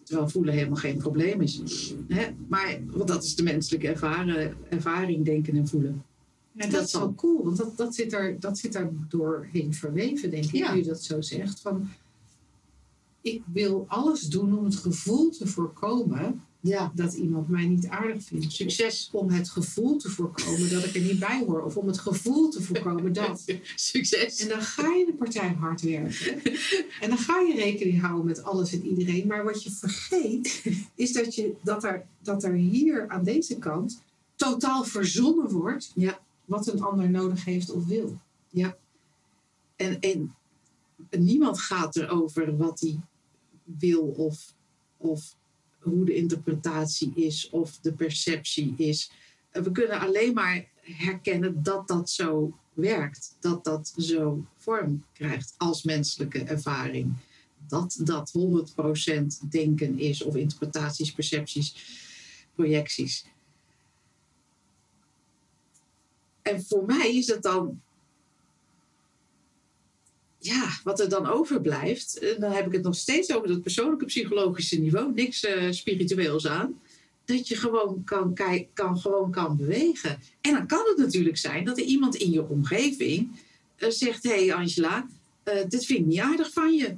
Terwijl 0.04 0.30
voelen 0.30 0.54
helemaal 0.54 0.78
geen 0.78 0.98
probleem 0.98 1.42
is. 1.42 1.94
Hè? 2.08 2.28
Maar 2.48 2.80
want 2.86 3.08
dat 3.08 3.24
is 3.24 3.36
de 3.36 3.44
menselijke 3.44 3.88
ervaren, 3.88 4.56
ervaring, 4.70 5.26
denken 5.26 5.56
en 5.56 5.68
voelen. 5.68 6.04
Ja, 6.52 6.62
dat, 6.62 6.72
dat 6.72 6.84
is 6.84 6.94
wel 6.94 7.16
cool, 7.16 7.44
want 7.44 7.58
dat, 7.58 7.78
dat, 7.78 7.96
zit 7.96 8.14
er, 8.14 8.40
dat 8.40 8.58
zit 8.58 8.76
er 8.76 8.92
doorheen 9.10 9.74
verweven, 9.74 10.30
denk 10.30 10.44
ik, 10.44 10.52
ja. 10.52 10.74
nu 10.74 10.78
je 10.78 10.86
dat 10.86 11.04
zo 11.04 11.22
zegt. 11.22 11.60
Van, 11.60 11.90
ik 13.22 13.44
wil 13.54 13.86
alles 13.88 14.22
doen 14.22 14.58
om 14.58 14.66
het 14.66 14.76
gevoel 14.76 15.30
te 15.30 15.48
voorkomen 15.48 16.42
ja. 16.62 16.92
dat 16.96 17.14
iemand 17.14 17.50
mij 17.50 17.66
niet 17.66 17.88
aardig 17.88 18.24
vindt. 18.24 18.54
Succes. 18.54 19.10
Om 19.12 19.30
het 19.30 19.50
gevoel 19.50 19.98
te 19.98 20.10
voorkomen 20.10 20.70
dat 20.70 20.86
ik 20.86 20.96
er 20.96 21.02
niet 21.02 21.20
bij 21.20 21.44
hoor. 21.48 21.62
Of 21.62 21.78
om 21.78 21.88
het 21.88 22.00
gevoel 22.00 22.50
te 22.50 22.62
voorkomen 22.62 23.14
dat. 23.14 23.46
Succes. 23.76 24.40
En 24.40 24.48
dan 24.48 24.62
ga 24.62 24.94
je 24.94 25.06
de 25.06 25.14
partij 25.14 25.54
hard 25.54 25.82
werken. 25.82 26.44
en 27.02 27.10
dan 27.10 27.18
ga 27.18 27.40
je 27.40 27.56
rekening 27.56 28.02
houden 28.02 28.26
met 28.26 28.44
alles 28.44 28.74
en 28.74 28.86
iedereen. 28.86 29.28
Maar 29.28 29.44
wat 29.44 29.64
je 29.64 29.72
vergeet, 29.72 30.64
is 30.96 31.14
dat, 31.14 31.36
je, 31.36 31.54
dat, 31.64 31.84
er, 31.84 32.06
dat 32.22 32.44
er 32.44 32.54
hier 32.54 33.10
aan 33.10 33.24
deze 33.24 33.58
kant 33.58 34.02
totaal 34.36 34.84
verzonnen 34.84 35.50
wordt. 35.52 35.92
Ja. 35.96 36.20
Wat 36.46 36.68
een 36.68 36.82
ander 36.82 37.10
nodig 37.10 37.46
heeft 37.46 37.72
of 37.72 37.86
wil. 37.86 38.18
Ja. 38.50 38.78
En, 39.76 40.00
en 40.00 40.36
niemand 41.10 41.60
gaat 41.60 41.96
erover 41.96 42.58
wat 42.58 42.80
hij 42.80 43.00
wil 43.64 44.02
of, 44.02 44.54
of 44.98 45.36
hoe 45.82 46.06
de 46.06 46.16
interpretatie 46.16 47.12
is 47.16 47.50
of 47.50 47.80
de 47.80 47.94
perceptie 47.94 48.74
is. 48.78 49.12
We 49.52 49.72
kunnen 49.72 50.00
alleen 50.00 50.34
maar 50.34 50.66
herkennen 50.82 51.64
dat 51.64 51.88
dat 51.88 52.10
zo 52.10 52.58
werkt, 52.74 53.36
dat 53.40 53.64
dat 53.64 53.94
zo 53.98 54.46
vorm 54.58 55.06
krijgt 55.14 55.54
als 55.58 55.84
menselijke 55.84 56.44
ervaring. 56.44 57.14
Dat 57.68 58.00
dat 58.04 58.34
100% 58.38 59.50
denken 59.50 60.00
is 60.00 60.24
of 60.24 60.36
interpretaties, 60.36 61.12
percepties, 61.12 61.76
projecties. 62.56 63.26
En 66.42 66.64
voor 66.64 66.86
mij 66.86 67.16
is 67.16 67.28
het 67.28 67.42
dan 67.42 67.82
ja, 70.44 70.70
wat 70.84 71.00
er 71.00 71.10
dan 71.10 71.28
overblijft, 71.28 72.20
en 72.20 72.40
dan 72.40 72.52
heb 72.52 72.66
ik 72.66 72.72
het 72.72 72.84
nog 72.84 72.96
steeds 72.96 73.34
over 73.34 73.48
dat 73.48 73.62
persoonlijke 73.62 74.06
psychologische 74.06 74.80
niveau, 74.80 75.14
niks 75.14 75.44
uh, 75.44 75.72
spiritueels 75.72 76.48
aan, 76.48 76.80
dat 77.26 77.48
je 77.48 77.56
gewoon 77.56 78.04
kan, 78.04 78.38
kan, 78.74 79.00
gewoon 79.00 79.32
kan 79.32 79.58
bewegen. 79.58 80.20
En 80.42 80.54
dan 80.54 80.68
kan 80.68 80.84
het 80.88 80.98
natuurlijk 80.98 81.38
zijn 81.38 81.66
dat 81.66 81.78
er 81.78 81.84
iemand 81.84 82.16
in 82.16 82.32
je 82.32 82.48
omgeving 82.48 83.30
eh, 83.76 83.90
zegt: 83.90 84.24
Hé 84.24 84.46
hey 84.46 84.54
Angela, 84.54 85.08
eh, 85.44 85.68
dit 85.68 85.86
vind 85.86 86.00
ik 86.00 86.06
niet 86.06 86.20
aardig 86.20 86.54
van 86.54 86.74
je. 86.74 86.96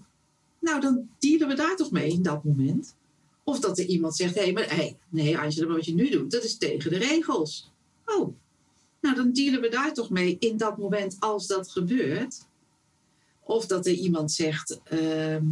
Nou, 0.59 0.81
dan 0.81 1.09
dealen 1.19 1.47
we 1.47 1.53
daar 1.53 1.75
toch 1.75 1.91
mee 1.91 2.12
in 2.12 2.21
dat 2.21 2.43
moment. 2.43 2.95
Of 3.43 3.59
dat 3.59 3.79
er 3.79 3.85
iemand 3.85 4.15
zegt: 4.15 4.35
Hé, 4.35 4.41
hey, 4.41 4.53
maar 4.53 4.75
hey, 4.75 4.97
nee, 5.09 5.38
Angela, 5.38 5.65
maar 5.65 5.75
wat 5.75 5.85
je 5.85 5.93
nu 5.93 6.09
doet, 6.09 6.31
dat 6.31 6.43
is 6.43 6.57
tegen 6.57 6.91
de 6.91 6.97
regels. 6.97 7.71
Oh, 8.05 8.35
nou 9.01 9.15
dan 9.15 9.31
dealen 9.31 9.62
we 9.62 9.69
daar 9.69 9.93
toch 9.93 10.09
mee 10.09 10.38
in 10.39 10.57
dat 10.57 10.77
moment 10.77 11.15
als 11.19 11.47
dat 11.47 11.71
gebeurt. 11.71 12.45
Of 13.45 13.65
dat 13.65 13.85
er 13.85 13.93
iemand 13.93 14.31
zegt: 14.31 14.79
ehm, 14.83 15.45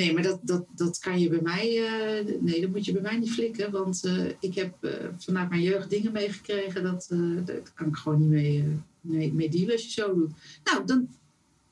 Nee, 0.00 0.12
maar 0.12 0.22
dat, 0.22 0.38
dat, 0.42 0.64
dat 0.74 0.98
kan 0.98 1.20
je 1.20 1.28
bij 1.28 1.40
mij. 1.42 1.86
eh, 1.86 2.40
nee, 2.40 2.60
dat 2.60 2.70
moet 2.70 2.84
je 2.84 2.92
bij 2.92 3.02
mij 3.02 3.18
niet 3.18 3.30
flikken. 3.30 3.70
Want 3.70 4.04
eh, 4.04 4.26
ik 4.40 4.54
heb 4.54 4.84
eh, 4.84 4.92
vanuit 5.18 5.48
mijn 5.48 5.62
jeugd 5.62 5.90
dingen 5.90 6.12
meegekregen. 6.12 6.82
Dat, 6.82 7.06
daar 7.44 7.60
kan 7.74 7.86
ik 7.86 7.96
gewoon 7.96 8.18
niet 8.20 8.28
mee, 8.28 8.64
mee, 9.00 9.32
mee 9.32 9.48
dealen 9.50 9.72
als 9.72 9.84
je 9.84 9.90
zo 9.90 10.14
doet. 10.14 10.30
Nou, 10.64 10.86
dan 10.86 11.08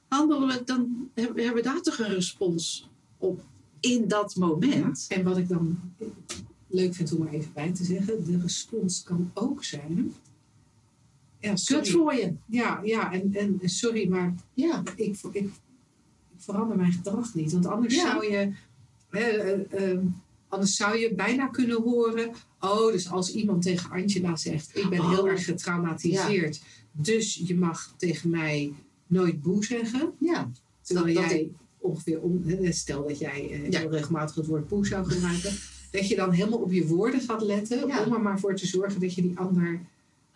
handelen 0.08 0.48
we. 0.48 0.64
Dan 0.64 1.10
hebben 1.14 1.54
we 1.54 1.62
daar 1.62 1.80
toch 1.80 1.98
een 1.98 2.14
respons 2.14 2.88
op 3.18 3.44
in 3.80 4.08
dat 4.08 4.36
moment. 4.36 5.06
En 5.08 5.24
wat 5.24 5.36
ik 5.36 5.48
dan 5.48 5.78
leuk 6.66 6.94
vind 6.94 7.12
om 7.12 7.26
er 7.26 7.32
even 7.32 7.52
bij 7.54 7.72
te 7.72 7.84
zeggen, 7.84 8.24
de 8.24 8.38
respons 8.40 9.02
kan 9.02 9.30
ook 9.34 9.64
zijn. 9.64 10.14
Ja, 11.40 11.54
Kut 11.64 11.90
voor 11.90 12.14
je. 12.14 12.32
Ja, 12.46 12.80
ja 12.84 13.12
en, 13.12 13.34
en 13.34 13.60
sorry, 13.64 14.08
maar 14.08 14.34
Ja, 14.54 14.82
ik, 14.96 15.16
ik, 15.32 15.32
ik 15.32 15.50
verander 16.36 16.76
mijn 16.76 16.92
gedrag 16.92 17.34
niet. 17.34 17.52
Want 17.52 17.66
anders 17.66 17.94
Ja. 17.94 18.10
zou 18.10 18.32
je. 18.32 18.52
eh, 19.10 19.72
ehm, 19.90 20.04
anders 20.48 20.76
zou 20.76 20.96
je 20.98 21.14
bijna 21.14 21.46
kunnen 21.46 21.82
horen. 21.82 22.30
Oh, 22.60 22.92
dus 22.92 23.10
als 23.10 23.34
iemand 23.34 23.62
tegen 23.62 23.90
Angela 23.90 24.36
zegt: 24.36 24.76
Ik 24.76 24.88
ben 24.88 25.08
heel 25.08 25.22
Oh. 25.22 25.28
erg 25.28 25.44
getraumatiseerd. 25.44 26.60
Dus 26.92 27.42
je 27.46 27.54
mag 27.56 27.94
tegen 27.96 28.30
mij 28.30 28.72
nooit 29.06 29.42
boe 29.42 29.64
zeggen. 29.64 30.12
ja. 30.18 30.50
Terwijl 30.82 31.14
Dat- 31.14 31.22
dat 31.22 31.30
jij 31.32 31.50
ongeveer 31.78 32.20
om, 32.20 32.42
hè, 32.46 32.72
stel 32.72 33.06
dat 33.08 33.18
jij 33.18 33.50
eh, 33.50 33.78
heel 33.80 33.90
regelmatig 33.90 34.34
het 34.34 34.46
woord 34.46 34.66
poes 34.66 34.88
zou 34.88 35.06
gebruiken, 35.10 35.52
dat 35.90 36.08
je 36.08 36.16
dan 36.16 36.30
helemaal 36.30 36.58
op 36.58 36.72
je 36.72 36.86
woorden 36.86 37.20
gaat 37.20 37.42
letten 37.42 37.84
om 37.84 37.90
er 38.14 38.20
maar 38.22 38.38
voor 38.40 38.54
te 38.54 38.66
zorgen 38.66 39.00
dat 39.00 39.14
je 39.14 39.22
die 39.22 39.38
ander 39.38 39.72
eh, 39.74 39.78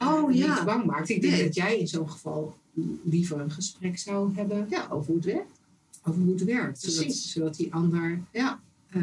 Oh, 0.09 0.35
ja. 0.35 0.55
niet 0.55 0.65
bang 0.65 0.85
maakt. 0.85 1.09
Ik 1.09 1.21
denk 1.21 1.33
Nee. 1.35 1.45
dat 1.45 1.55
jij 1.55 1.79
in 1.79 1.89
zo'n 1.89 2.11
geval 2.11 2.57
liever 3.05 3.41
een 3.41 3.51
gesprek 3.51 3.99
zou 3.99 4.35
hebben 4.35 4.67
ja, 4.71 4.87
over 4.91 5.07
hoe 5.07 5.17
het 5.17 5.25
werkt. 5.25 5.61
over 6.05 6.21
hoe 6.23 6.33
het 6.33 6.45
werkt, 6.45 6.81
zodat, 6.81 6.97
Precies. 7.05 7.33
zodat 7.33 7.55
die 7.57 7.75
ander, 7.75 8.21
Ja. 8.33 8.61
eh, 8.91 9.03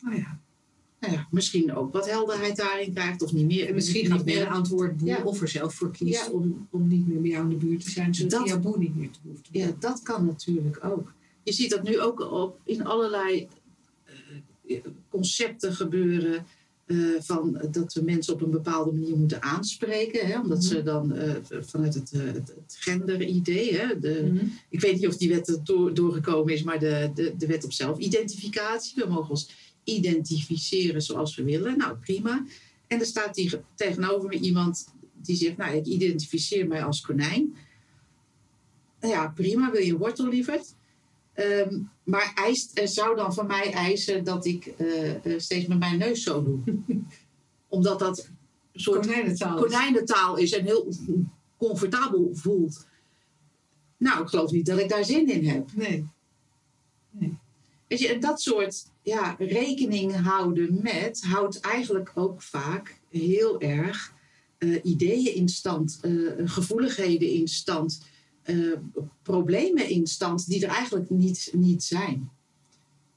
nou 0.00 0.16
ja, 0.16 0.38
Nou 1.00 1.12
ja, 1.14 1.26
misschien 1.30 1.74
ook 1.74 1.92
wat 1.92 2.10
helderheid 2.10 2.56
daarin 2.56 2.92
krijgt 2.92 3.22
of 3.22 3.32
niet 3.32 3.46
meer. 3.46 3.68
en 3.68 3.74
misschien 3.74 4.02
niet 4.02 4.12
gaat 4.12 4.24
meer. 4.24 4.34
wennen 4.34 4.52
aan 4.52 4.60
het 4.60 4.70
woord 4.70 4.96
boe 4.96 5.08
Ja. 5.08 5.22
of 5.22 5.40
er 5.40 5.48
zelf 5.48 5.74
voor 5.74 5.90
kiest 5.90 6.24
Ja. 6.26 6.30
om, 6.30 6.66
om 6.70 6.88
niet 6.88 7.06
meer 7.08 7.20
bij 7.20 7.30
jou 7.30 7.42
in 7.42 7.58
de 7.58 7.66
buurt 7.66 7.84
te 7.84 7.90
zijn, 7.90 8.14
zodat 8.14 8.30
Dat- 8.30 8.40
hij 8.40 8.48
jouw 8.48 8.60
boe 8.60 8.78
niet 8.78 8.96
meer 8.96 9.10
te 9.10 9.18
hoeft 9.22 9.44
te 9.44 9.52
doen. 9.52 9.62
Ja, 9.62 9.72
dat 9.78 10.02
kan 10.02 10.26
natuurlijk 10.26 10.84
ook. 10.84 11.12
Je 11.42 11.52
ziet 11.52 11.70
dat 11.70 11.82
nu 11.82 12.00
ook 12.00 12.20
op, 12.20 12.60
in 12.64 12.84
allerlei 12.86 13.48
eh, 14.66 14.78
concepten 15.10 15.72
gebeuren. 15.72 16.46
Eh, 16.86 16.96
van 17.20 17.60
dat 17.70 17.94
we 17.94 18.02
mensen 18.02 18.34
op 18.34 18.42
een 18.42 18.50
bepaalde 18.50 18.92
manier 18.92 19.16
moeten 19.16 19.42
aanspreken. 19.42 20.26
Hè, 20.26 20.40
omdat 20.40 20.58
Mhm. 20.58 20.66
ze 20.66 20.82
dan 20.82 21.14
eh, 21.14 21.34
vanuit 21.60 21.94
het, 21.94 22.12
eh, 22.12 22.20
het, 22.20 22.34
het 22.34 22.76
genderidee. 22.78 23.74
Hè, 23.76 23.98
de, 24.00 24.30
Mhm. 24.32 24.44
Ik 24.68 24.80
weet 24.80 24.94
niet 24.94 25.06
of 25.06 25.16
die 25.16 25.28
wet 25.28 25.48
er 25.48 25.64
door, 25.64 25.94
doorgekomen 25.94 26.52
is, 26.54 26.62
maar 26.62 26.78
de, 26.78 27.10
de, 27.14 27.34
de 27.38 27.46
wet 27.46 27.64
op 27.64 27.72
zelfidentificatie. 27.72 29.02
We 29.04 29.10
mogen 29.10 29.30
ons 29.30 29.50
identificeren 29.84 31.02
zoals 31.02 31.36
we 31.36 31.44
willen. 31.44 31.78
Nou, 31.78 31.96
prima. 31.96 32.44
En 32.86 33.00
er 33.00 33.06
staat 33.06 33.36
hier 33.36 33.62
tegenover 33.74 34.28
me 34.28 34.38
iemand 34.38 34.86
die 35.22 35.36
zegt: 35.36 35.56
Nou, 35.56 35.76
ik 35.76 35.86
identificeer 35.86 36.66
mij 36.66 36.84
als 36.84 37.00
konijn. 37.00 37.54
Nou 39.00 39.12
ja, 39.14 39.28
prima, 39.28 39.70
wil 39.70 39.82
je 39.82 39.96
wortel 39.98 40.28
lieverd? 40.28 40.74
Ehm, 41.36 41.78
maar 42.04 42.32
eist, 42.34 42.78
er 42.78 42.88
zou 42.88 43.16
dan 43.16 43.34
van 43.34 43.46
mij 43.46 43.72
eisen 43.72 44.24
dat 44.24 44.46
ik 44.46 44.66
eh, 44.66 45.14
eh, 45.14 45.40
steeds 45.40 45.66
met 45.66 45.78
mijn 45.78 45.98
neus 45.98 46.22
zo 46.22 46.42
doe. 46.42 46.58
Omdat 47.68 47.98
dat 47.98 48.28
een 48.72 48.80
soort 48.80 49.06
Konijnentaal. 49.06 49.56
konijnentaal 49.56 50.36
is 50.36 50.52
en 50.52 50.64
heel 50.64 50.92
comfortabel 51.56 52.30
voelt. 52.32 52.86
Nou, 53.96 54.22
ik 54.22 54.28
geloof 54.28 54.50
niet 54.50 54.66
dat 54.66 54.78
ik 54.78 54.88
daar 54.88 55.04
zin 55.04 55.28
in 55.28 55.48
heb. 55.48 55.70
Nee. 55.74 56.06
Weet 57.88 57.98
je, 57.98 58.08
en 58.08 58.20
dat 58.20 58.40
soort 58.40 58.86
ja, 59.02 59.36
rekening 59.38 60.16
houden 60.16 60.78
met 60.82 61.22
houdt 61.24 61.60
eigenlijk 61.60 62.12
ook 62.14 62.42
vaak 62.42 63.00
heel 63.10 63.60
erg 63.60 64.12
eh, 64.58 64.78
ideeën 64.82 65.34
in 65.34 65.48
stand, 65.48 65.98
eh, 66.02 66.12
gevoeligheden 66.44 67.30
in 67.30 67.48
stand, 67.48 68.00
eh, 68.46 68.72
problemen 69.22 69.88
in 69.88 70.06
stand 70.06 70.46
die 70.46 70.64
er 70.64 70.70
eigenlijk 70.72 71.10
niet, 71.10 71.50
niet 71.52 71.82
zijn. 71.84 72.30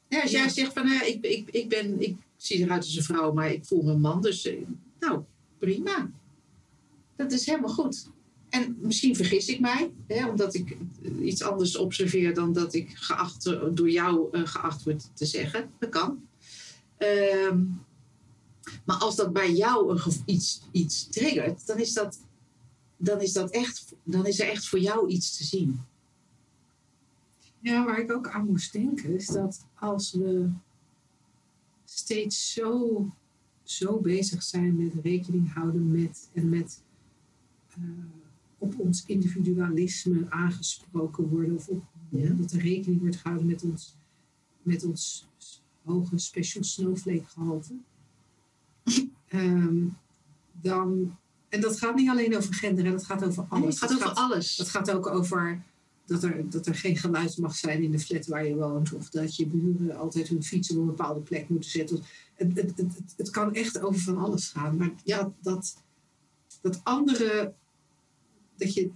Ja, 0.08 0.22
als 0.22 0.32
jij 0.32 0.44
Ja. 0.44 0.50
zegt 0.50 0.74
van 0.74 0.88
eh, 0.88 1.08
ik, 1.08 1.26
ik, 1.26 1.50
ik, 1.52 1.70
ben, 1.70 2.02
ik 2.02 2.18
zie 2.38 2.60
eruit 2.60 2.84
als 2.84 2.96
een 2.96 3.04
vrouw, 3.04 3.34
maar 3.34 3.52
ik 3.52 3.66
voel 3.66 3.82
me 3.82 3.92
een 3.92 4.02
man, 4.02 4.22
dus 4.22 4.46
eh, 4.46 4.58
nou 5.00 5.22
prima. 5.58 6.12
Dat 7.16 7.32
is 7.32 7.46
helemaal 7.46 7.74
goed. 7.74 8.10
En 8.50 8.78
misschien 8.82 9.16
vergis 9.16 9.48
ik 9.48 9.60
mij, 9.60 9.92
hè, 10.08 10.30
omdat 10.30 10.54
ik 10.54 10.78
iets 11.22 11.44
anders 11.44 11.78
observeer 11.78 12.34
dan 12.34 12.54
dat 12.54 12.74
ik 12.74 12.90
geacht, 12.94 13.44
door 13.74 13.90
jou 13.90 14.28
geacht 14.48 14.84
word 14.84 15.10
te 15.14 15.26
zeggen. 15.26 15.70
Dat 15.80 15.90
kan. 15.90 16.28
Ehm, 16.98 17.64
maar 18.86 18.98
als 18.98 19.16
dat 19.16 19.34
bij 19.34 19.54
jou 19.54 20.00
iets, 20.26 20.62
iets 20.72 21.08
triggert, 21.10 21.68
dan 21.68 21.78
is, 21.78 21.94
dat, 21.94 22.20
dan, 23.00 23.22
is 23.22 23.34
dat 23.34 23.52
echt, 23.52 23.94
dan 24.04 24.26
is 24.26 24.40
er 24.40 24.50
echt 24.50 24.68
voor 24.68 24.80
jou 24.80 25.10
iets 25.10 25.38
te 25.38 25.44
zien. 25.44 25.80
Ja, 27.60 27.86
waar 27.86 28.00
ik 28.00 28.12
ook 28.12 28.30
aan 28.30 28.46
moest 28.46 28.74
denken 28.74 29.16
is 29.16 29.26
dat 29.28 29.66
als 29.74 30.12
we 30.12 30.50
steeds 31.86 32.54
zo, 32.54 33.08
zo 33.64 34.00
bezig 34.00 34.44
zijn 34.44 34.76
met 34.76 34.94
rekening 35.04 35.54
houden 35.54 35.92
met 35.92 36.30
en 36.34 36.50
met 36.50 36.82
eh, 37.70 37.82
op 38.58 38.80
ons 38.80 39.06
individualisme 39.06 40.26
aangesproken 40.30 41.28
worden 41.28 41.56
of 41.56 41.68
op, 41.68 41.84
Ja. 42.10 42.30
dat 42.30 42.52
er 42.52 42.62
rekening 42.62 43.00
wordt 43.02 43.16
gehouden 43.16 43.48
met 43.48 43.64
ons, 43.64 43.96
met 44.62 44.84
ons 44.84 45.28
hoge 45.84 46.18
special 46.18 46.64
snowflake 46.64 47.26
gehalte. 47.26 47.74
Ehm, 49.28 49.86
dan, 50.62 51.18
en 51.50 51.62
dat 51.62 51.78
gaat 51.78 51.96
niet 51.96 52.10
alleen 52.10 52.38
over 52.38 52.54
gender, 52.54 52.86
hè, 52.86 52.92
dat 52.92 53.06
gaat 53.06 53.24
over 53.24 53.46
alles. 53.50 53.80
het 53.80 53.90
gaat 53.90 54.00
Dat 54.00 54.10
over 54.10 54.24
alles. 54.24 54.58
het 54.58 54.70
gaat 54.70 54.92
ook 54.92 55.08
over 55.08 55.64
dat 56.06 56.24
er, 56.24 56.50
dat 56.50 56.66
er 56.66 56.76
geen 56.76 56.98
geluid 56.98 57.38
mag 57.38 57.56
zijn 57.56 57.84
in 57.84 57.92
de 57.92 58.00
flat 58.00 58.26
waar 58.26 58.46
je 58.46 58.56
woont. 58.56 58.94
Of 58.94 59.10
dat 59.10 59.36
je 59.36 59.48
buren 59.48 59.98
altijd 59.98 60.28
hun 60.28 60.44
fiets 60.44 60.72
op 60.72 60.78
een 60.78 60.86
bepaalde 60.86 61.20
plek 61.20 61.50
moeten 61.50 61.70
zetten. 61.70 62.04
Het, 62.34 62.56
het, 62.56 62.78
het, 62.78 63.14
het, 63.18 63.30
kan 63.30 63.54
echt 63.54 63.82
over 63.82 64.02
van 64.02 64.18
alles 64.18 64.48
gaan. 64.48 64.78
Maar 64.78 64.92
dat, 65.04 65.32
dat, 65.42 65.78
dat 66.62 66.80
andere, 66.84 67.54
dat 68.56 68.74
je, 68.74 68.90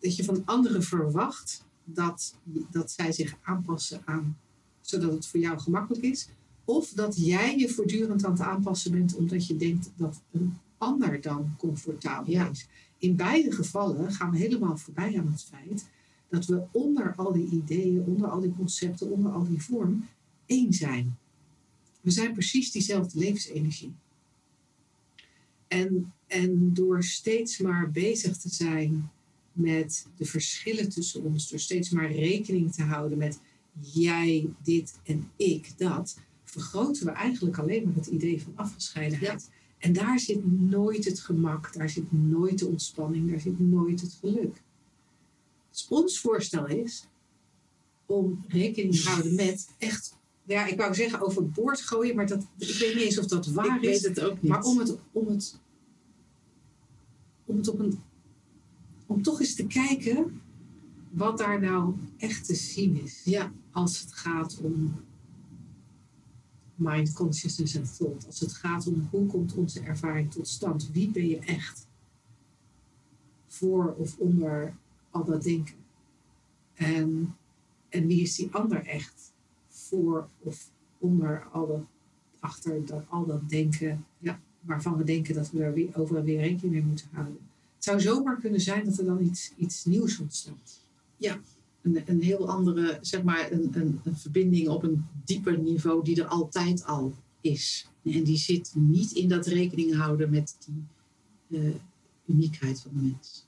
dat 0.00 0.16
je 0.16 0.24
van 0.24 0.42
anderen 0.44 0.82
verwacht 0.82 1.64
dat, 1.84 2.34
dat 2.70 2.90
zij 2.90 3.12
zich 3.12 3.36
aanpassen 3.42 4.02
aan, 4.04 4.38
zodat 4.80 5.12
het 5.12 5.26
voor 5.26 5.40
jou 5.40 5.58
gemakkelijk 5.58 6.04
is. 6.04 6.28
Of 6.64 6.88
dat 6.88 7.16
jij 7.16 7.58
je 7.58 7.68
voortdurend 7.68 8.24
aan 8.24 8.32
het 8.32 8.40
aanpassen 8.40 8.92
bent 8.92 9.14
omdat 9.14 9.46
je 9.46 9.56
denkt 9.56 9.90
dat 9.96 10.20
een 10.30 10.58
ander 10.78 11.20
dan 11.20 11.54
comfortabel 11.58 12.32
Ja. 12.32 12.48
is. 12.48 12.68
In 12.98 13.16
beide 13.16 13.52
gevallen 13.52 14.12
gaan 14.12 14.30
we 14.30 14.38
helemaal 14.38 14.76
voorbij 14.76 15.18
aan 15.18 15.30
het 15.32 15.44
feit 15.44 15.88
dat 16.28 16.46
we 16.46 16.62
onder 16.72 17.14
al 17.14 17.32
die 17.32 17.48
ideeën, 17.50 18.04
onder 18.04 18.28
al 18.28 18.40
die 18.40 18.54
concepten, 18.56 19.10
onder 19.10 19.32
al 19.32 19.48
die 19.48 19.62
vormen 19.62 20.08
één 20.46 20.72
zijn. 20.72 21.16
We 22.00 22.10
zijn 22.10 22.32
precies 22.32 22.70
diezelfde 22.72 23.18
levensenergie. 23.18 23.94
En, 25.68 26.12
en 26.26 26.74
door 26.74 27.02
steeds 27.02 27.58
maar 27.58 27.90
bezig 27.90 28.36
te 28.36 28.48
zijn 28.48 29.10
met 29.52 30.06
de 30.16 30.24
verschillen 30.24 30.88
tussen 30.88 31.22
ons, 31.24 31.48
door 31.48 31.58
steeds 31.58 31.90
maar 31.90 32.12
rekening 32.12 32.72
te 32.72 32.82
houden 32.82 33.18
met 33.18 33.40
jij 33.80 34.48
dit 34.62 34.98
en 35.04 35.30
ik 35.36 35.78
dat, 35.78 36.18
vergroten 36.44 37.06
we 37.06 37.10
eigenlijk 37.10 37.58
alleen 37.58 37.84
maar 37.84 37.94
het 37.94 38.06
idee 38.06 38.42
van 38.42 38.52
afgescheidenheid. 38.56 39.50
En 39.78 39.92
daar 39.92 40.18
zit 40.18 40.60
nooit 40.60 41.04
het 41.04 41.20
gemak, 41.20 41.72
daar 41.72 41.88
zit 41.88 42.12
nooit 42.12 42.58
de 42.58 42.66
ontspanning, 42.66 43.30
daar 43.30 43.40
zit 43.40 43.60
nooit 43.60 44.00
het 44.00 44.18
geluk. 44.20 44.62
Dus 45.70 45.86
ons 45.88 46.20
voorstel 46.20 46.66
is 46.66 47.06
om 48.06 48.44
rekening 48.48 48.94
te 48.96 49.08
houden 49.08 49.34
met 49.34 49.68
echt, 49.78 50.16
ja, 50.44 50.66
ik 50.66 50.76
wou 50.78 50.94
zeggen 50.94 51.20
overboord 51.20 51.80
gooien, 51.80 52.16
maar 52.16 52.26
dat, 52.26 52.46
ik 52.58 52.76
weet 52.78 52.94
niet 52.94 53.04
eens 53.04 53.18
of 53.18 53.26
dat 53.26 53.46
waar 53.46 53.76
ik 53.76 53.82
is. 53.82 53.88
weet 53.88 54.16
het 54.16 54.24
ook 54.24 54.42
niet. 54.42 54.50
Maar 54.50 54.62
om 54.62 54.78
het, 54.78 54.98
om 55.12 55.26
het, 55.26 55.60
om 57.44 57.56
het 57.56 57.68
op 57.68 57.78
een, 57.78 58.00
om 59.06 59.22
toch 59.22 59.40
eens 59.40 59.54
te 59.54 59.66
kijken 59.66 60.40
wat 61.10 61.38
daar 61.38 61.60
nou 61.60 61.94
echt 62.16 62.46
te 62.46 62.54
zien 62.54 63.02
is. 63.02 63.20
Ja, 63.24 63.52
Als 63.70 64.00
het 64.00 64.12
gaat 64.12 64.58
om 64.62 64.94
mind, 66.78 67.12
consciousness 67.12 67.74
en 67.74 67.84
thought. 67.96 68.26
Als 68.26 68.40
het 68.40 68.52
gaat 68.52 68.86
om 68.86 69.08
hoe 69.10 69.26
komt 69.26 69.54
onze 69.54 69.80
ervaring 69.80 70.30
tot 70.30 70.48
stand. 70.48 70.90
Wie 70.92 71.10
ben 71.10 71.28
je 71.28 71.38
echt? 71.38 71.86
Voor 73.46 73.94
of 73.94 74.18
onder 74.18 74.74
al 75.10 75.24
dat 75.24 75.42
denken. 75.42 75.74
En, 76.74 77.36
en 77.88 78.06
wie 78.06 78.22
is 78.22 78.34
die 78.34 78.48
ander 78.52 78.86
echt? 78.86 79.32
Voor 79.68 80.28
of 80.38 80.70
onder 80.98 81.46
al 81.52 81.66
dat, 81.66 81.84
achter 82.40 82.86
dat, 82.86 83.04
al 83.08 83.26
dat 83.26 83.48
denken. 83.48 84.04
Ja, 84.18 84.40
waarvan 84.60 84.96
we 84.96 85.04
denken 85.04 85.34
dat 85.34 85.50
we 85.50 85.62
er 85.62 85.72
weer, 85.72 85.96
overal 85.96 86.22
weer 86.22 86.40
rekening 86.40 86.72
mee 86.72 86.84
moeten 86.84 87.08
houden. 87.12 87.38
Het 87.74 87.84
zou 87.84 88.00
zomaar 88.00 88.40
kunnen 88.40 88.60
zijn 88.60 88.84
dat 88.84 88.98
er 88.98 89.04
dan 89.04 89.24
iets, 89.24 89.52
iets 89.56 89.84
nieuws 89.84 90.18
ontstaat. 90.18 90.80
Ja, 91.16 91.40
een, 91.96 92.02
een 92.06 92.22
heel 92.22 92.48
andere, 92.48 92.98
zeg 93.00 93.22
maar, 93.22 93.52
een, 93.52 93.70
een, 93.72 94.00
een 94.04 94.16
verbinding 94.16 94.68
op 94.68 94.82
een 94.82 95.06
dieper 95.24 95.58
niveau 95.58 96.04
die 96.04 96.22
er 96.22 96.28
altijd 96.28 96.84
al 96.84 97.14
is. 97.40 97.88
En 98.04 98.24
die 98.24 98.36
zit 98.36 98.72
niet 98.74 99.12
in 99.12 99.28
dat 99.28 99.46
rekening 99.46 99.94
houden 99.94 100.30
met 100.30 100.56
die 100.66 100.84
uh, 101.48 101.74
uniekheid 102.26 102.80
van 102.80 102.90
de 102.94 103.02
mens. 103.02 103.46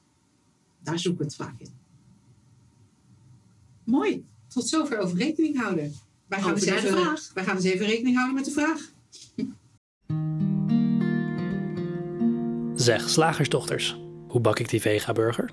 Daar 0.83 0.99
zoek 0.99 1.13
ik 1.13 1.19
het 1.19 1.35
vaak 1.35 1.61
in. 1.61 1.69
Mooi. 3.85 4.25
Tot 4.47 4.69
zover 4.69 4.99
over 4.99 5.19
rekening 5.19 5.61
houden. 5.61 5.93
Wij 6.27 6.41
gaan, 6.41 6.55
eens 6.55 6.65
even, 6.65 6.89
vraag. 6.89 7.31
wij 7.35 7.45
gaan 7.45 7.57
eens 7.57 7.65
even 7.65 7.87
rekening 7.87 8.17
houden 8.17 8.35
met 8.35 8.45
de 8.45 8.51
vraag. 8.51 8.93
Zeg, 12.75 13.09
slagersdochters, 13.09 14.01
hoe 14.29 14.41
bak 14.41 14.59
ik 14.59 14.69
die 14.69 14.81
vega-burger? 14.81 15.51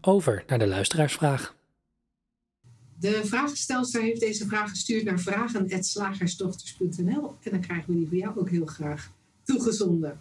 Over 0.00 0.44
naar 0.46 0.58
de 0.58 0.66
luisteraarsvraag. 0.66 1.54
De 2.98 3.20
vragenstelster 3.24 4.02
heeft 4.02 4.20
deze 4.20 4.46
vraag 4.46 4.70
gestuurd 4.70 5.04
naar 5.04 5.20
vragen.slagersdochters.nl 5.20 7.34
en 7.42 7.50
dan 7.50 7.60
krijgen 7.60 7.92
we 7.92 7.98
die 7.98 8.08
voor 8.08 8.16
jou 8.16 8.38
ook 8.38 8.50
heel 8.50 8.66
graag 8.66 9.10
toegezonden. 9.42 10.20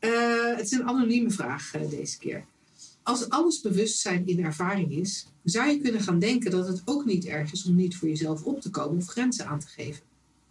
Uh, 0.00 0.56
het 0.56 0.64
is 0.64 0.72
een 0.72 0.88
anonieme 0.88 1.30
vraag 1.30 1.74
uh, 1.74 1.90
deze 1.90 2.18
keer. 2.18 2.44
Als 3.02 3.28
alles 3.28 3.60
bewustzijn 3.60 4.26
in 4.26 4.44
ervaring 4.44 4.92
is, 4.92 5.26
zou 5.44 5.68
je 5.68 5.80
kunnen 5.80 6.00
gaan 6.00 6.18
denken 6.18 6.50
dat 6.50 6.66
het 6.66 6.82
ook 6.84 7.04
niet 7.04 7.24
erg 7.24 7.52
is 7.52 7.64
om 7.64 7.74
niet 7.74 7.96
voor 7.96 8.08
jezelf 8.08 8.42
op 8.42 8.60
te 8.60 8.70
komen 8.70 8.96
of 8.96 9.06
grenzen 9.06 9.46
aan 9.46 9.60
te 9.60 9.68
geven. 9.68 10.02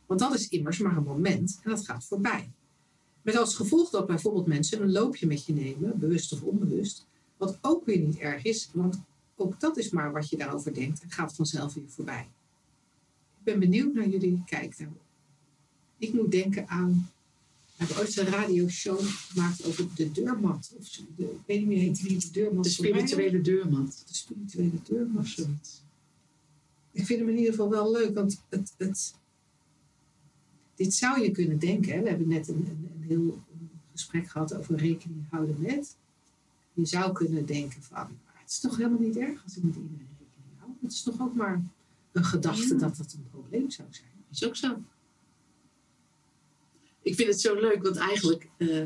Want 0.06 0.20
dat 0.20 0.34
is 0.34 0.50
immers 0.50 0.78
maar 0.78 0.98
een 0.98 1.04
moment 1.04 1.60
en 1.64 1.70
dat 1.70 1.86
gaat 1.86 2.06
voorbij. 2.06 2.50
Met 3.22 3.38
als 3.38 3.56
gevolg 3.56 3.90
dat 3.90 4.08
bijvoorbeeld 4.08 4.48
mensen 4.48 4.82
een 4.82 4.92
loopje 4.92 5.28
met 5.28 5.46
je 5.46 5.54
nemen, 5.54 6.00
bewust 6.00 6.34
of 6.34 6.42
onbewust, 6.42 7.06
wat 7.38 7.58
ook 7.62 7.86
weer 7.86 8.00
niet 8.00 8.18
erg 8.18 8.44
is, 8.44 8.70
want 8.74 9.02
ook 9.42 9.60
dat 9.60 9.78
is 9.78 9.90
maar 9.90 10.12
wat 10.12 10.30
je 10.30 10.38
daarover 10.38 10.74
denkt 10.74 11.02
en 11.02 11.12
gaat 11.12 11.36
vanzelf 11.36 11.74
weer 11.74 11.90
voorbij. 11.90 12.28
Ik 13.38 13.44
ben 13.44 13.60
benieuwd 13.60 13.94
naar 13.94 14.08
jullie 14.08 14.44
kijk 14.46 14.78
daarop. 14.78 15.02
Ik 15.98 16.14
moet 16.14 16.32
denken 16.32 16.68
aan. 16.68 17.10
We 17.66 17.86
hebben 17.86 17.98
ooit 17.98 18.18
een 18.18 18.26
radioshow 18.26 19.00
gemaakt 19.00 19.66
over 19.66 19.86
de 19.96 20.12
deurmat. 20.12 20.74
Of 20.78 20.90
de, 20.90 21.24
ik 21.24 21.30
weet 21.46 21.60
niet 21.60 21.68
meer 21.68 21.78
heet 21.78 22.04
die 22.04 22.18
de 22.18 22.32
deurmat. 22.32 22.64
De 22.64 22.70
spirituele 22.70 23.42
deurmat. 23.42 24.04
De 24.08 24.14
spirituele 24.14 24.82
deurmat. 24.84 25.22
Of 25.22 25.28
zoiets. 25.28 25.82
Ik 26.92 27.06
vind 27.06 27.20
hem 27.20 27.30
in 27.30 27.38
ieder 27.38 27.52
geval 27.52 27.70
wel 27.70 27.92
leuk, 27.92 28.14
want 28.14 28.42
het, 28.50 28.74
het, 28.78 29.14
dit 30.76 30.94
zou 30.94 31.22
je 31.22 31.32
kunnen 31.32 31.60
denken. 31.60 31.94
Hè? 31.94 32.02
We 32.02 32.10
hebben 32.10 32.28
net 32.28 32.48
een, 32.48 32.56
een, 32.56 32.90
een 32.96 33.08
heel 33.08 33.42
gesprek 33.92 34.28
gehad 34.28 34.56
over 34.56 34.76
rekening 34.76 35.26
houden 35.30 35.56
met. 35.60 35.96
Je 36.74 36.86
zou 36.86 37.14
kunnen 37.14 37.46
denken 37.46 37.82
van, 37.82 38.08
het 38.52 38.64
is 38.64 38.70
toch 38.70 38.78
helemaal 38.78 39.08
niet 39.08 39.18
erg 39.18 39.44
als 39.44 39.58
ik 39.58 39.64
met 39.64 39.76
iedereen 39.76 40.08
rekening 40.20 40.60
hou. 40.60 40.72
Het 40.82 40.92
is 40.92 41.04
toch 41.04 41.22
ook 41.22 41.36
maar 41.36 41.64
een 42.12 42.24
gedachte 42.24 42.76
dat 42.76 42.98
dat 42.98 43.14
een 43.14 43.28
probleem 43.32 43.70
zou 43.70 43.88
zijn. 43.92 44.10
Is 44.32 44.46
ook 44.46 44.56
zo. 44.56 44.78
Ik 47.02 47.16
vind 47.16 47.28
het 47.28 47.42
zo 47.42 47.56
leuk, 47.60 47.84
want 47.84 47.96
eigenlijk 47.96 48.50
uh, 48.58 48.86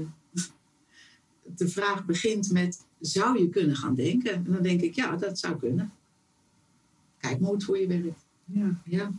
de 1.55 1.67
vraag 1.67 2.05
begint 2.05 2.51
met, 2.51 2.85
zou 2.99 3.39
je 3.39 3.49
kunnen 3.49 3.75
gaan 3.75 3.95
denken? 3.95 4.33
En 4.33 4.51
dan 4.51 4.63
denk 4.63 4.81
ik, 4.81 4.95
ja, 4.95 5.15
dat 5.15 5.39
zou 5.39 5.57
kunnen. 5.57 5.93
Kijk 7.17 7.39
maar 7.39 7.47
hoe 7.47 7.55
het 7.55 7.65
voor 7.65 7.77
je 7.77 7.87
werkt. 7.87 8.25
Ja. 8.45 8.81
ja. 8.85 9.11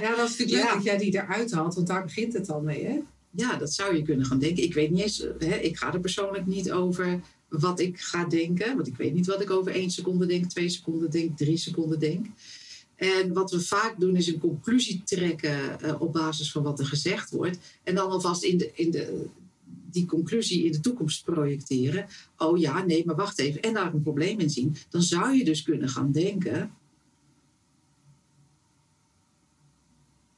ja, 0.00 0.16
dat 0.16 0.28
is 0.28 0.38
natuurlijk 0.38 0.50
leuk 0.50 0.72
dat 0.72 0.84
jij 0.84 0.98
die 0.98 1.14
eruit 1.14 1.52
haalt, 1.52 1.74
want 1.74 1.86
daar 1.86 2.04
begint 2.04 2.32
het 2.32 2.50
al 2.50 2.60
mee, 2.60 2.84
hè? 2.84 3.00
Ja, 3.30 3.56
dat 3.56 3.72
zou 3.72 3.96
je 3.96 4.02
kunnen 4.02 4.26
gaan 4.26 4.38
denken. 4.38 4.62
Ik 4.62 4.74
weet 4.74 4.90
niet 4.90 5.02
eens, 5.02 5.18
hè, 5.38 5.54
ik 5.54 5.76
ga 5.76 5.92
er 5.92 6.00
persoonlijk 6.00 6.46
niet 6.46 6.72
over 6.72 7.20
wat 7.50 7.80
ik 7.80 8.00
ga 8.00 8.24
denken. 8.24 8.76
Want 8.76 8.86
ik 8.86 8.96
weet 8.96 9.14
niet 9.14 9.26
wat 9.26 9.40
ik 9.40 9.50
over 9.50 9.72
één 9.72 9.90
seconde 9.90 10.26
denk, 10.26 10.44
twee 10.44 10.68
seconden 10.68 11.10
denk, 11.10 11.36
drie 11.36 11.56
seconden 11.56 11.98
denk. 11.98 12.26
En 13.00 13.32
wat 13.32 13.50
we 13.50 13.60
vaak 13.60 14.00
doen 14.00 14.16
is 14.16 14.26
een 14.26 14.38
conclusie 14.38 15.02
trekken 15.04 15.78
uh, 15.84 16.00
op 16.00 16.12
basis 16.12 16.52
van 16.52 16.62
wat 16.62 16.78
er 16.78 16.86
gezegd 16.86 17.30
wordt. 17.30 17.58
En 17.82 17.94
dan 17.94 18.10
alvast 18.10 18.42
in, 18.42 18.58
de, 18.58 18.70
in 18.74 18.90
de, 18.90 19.26
die 19.90 20.06
conclusie 20.06 20.64
in 20.64 20.72
de 20.72 20.80
toekomst 20.80 21.24
projecteren. 21.24 22.06
Oh 22.36 22.58
ja, 22.58 22.84
nee, 22.84 23.04
maar 23.06 23.16
wacht 23.16 23.38
even. 23.38 23.62
En 23.62 23.74
daar 23.74 23.94
een 23.94 24.02
probleem 24.02 24.38
in 24.38 24.50
zien. 24.50 24.76
Dan 24.88 25.02
zou 25.02 25.36
je 25.36 25.44
dus 25.44 25.62
kunnen 25.62 25.88
gaan 25.88 26.12
denken. 26.12 26.70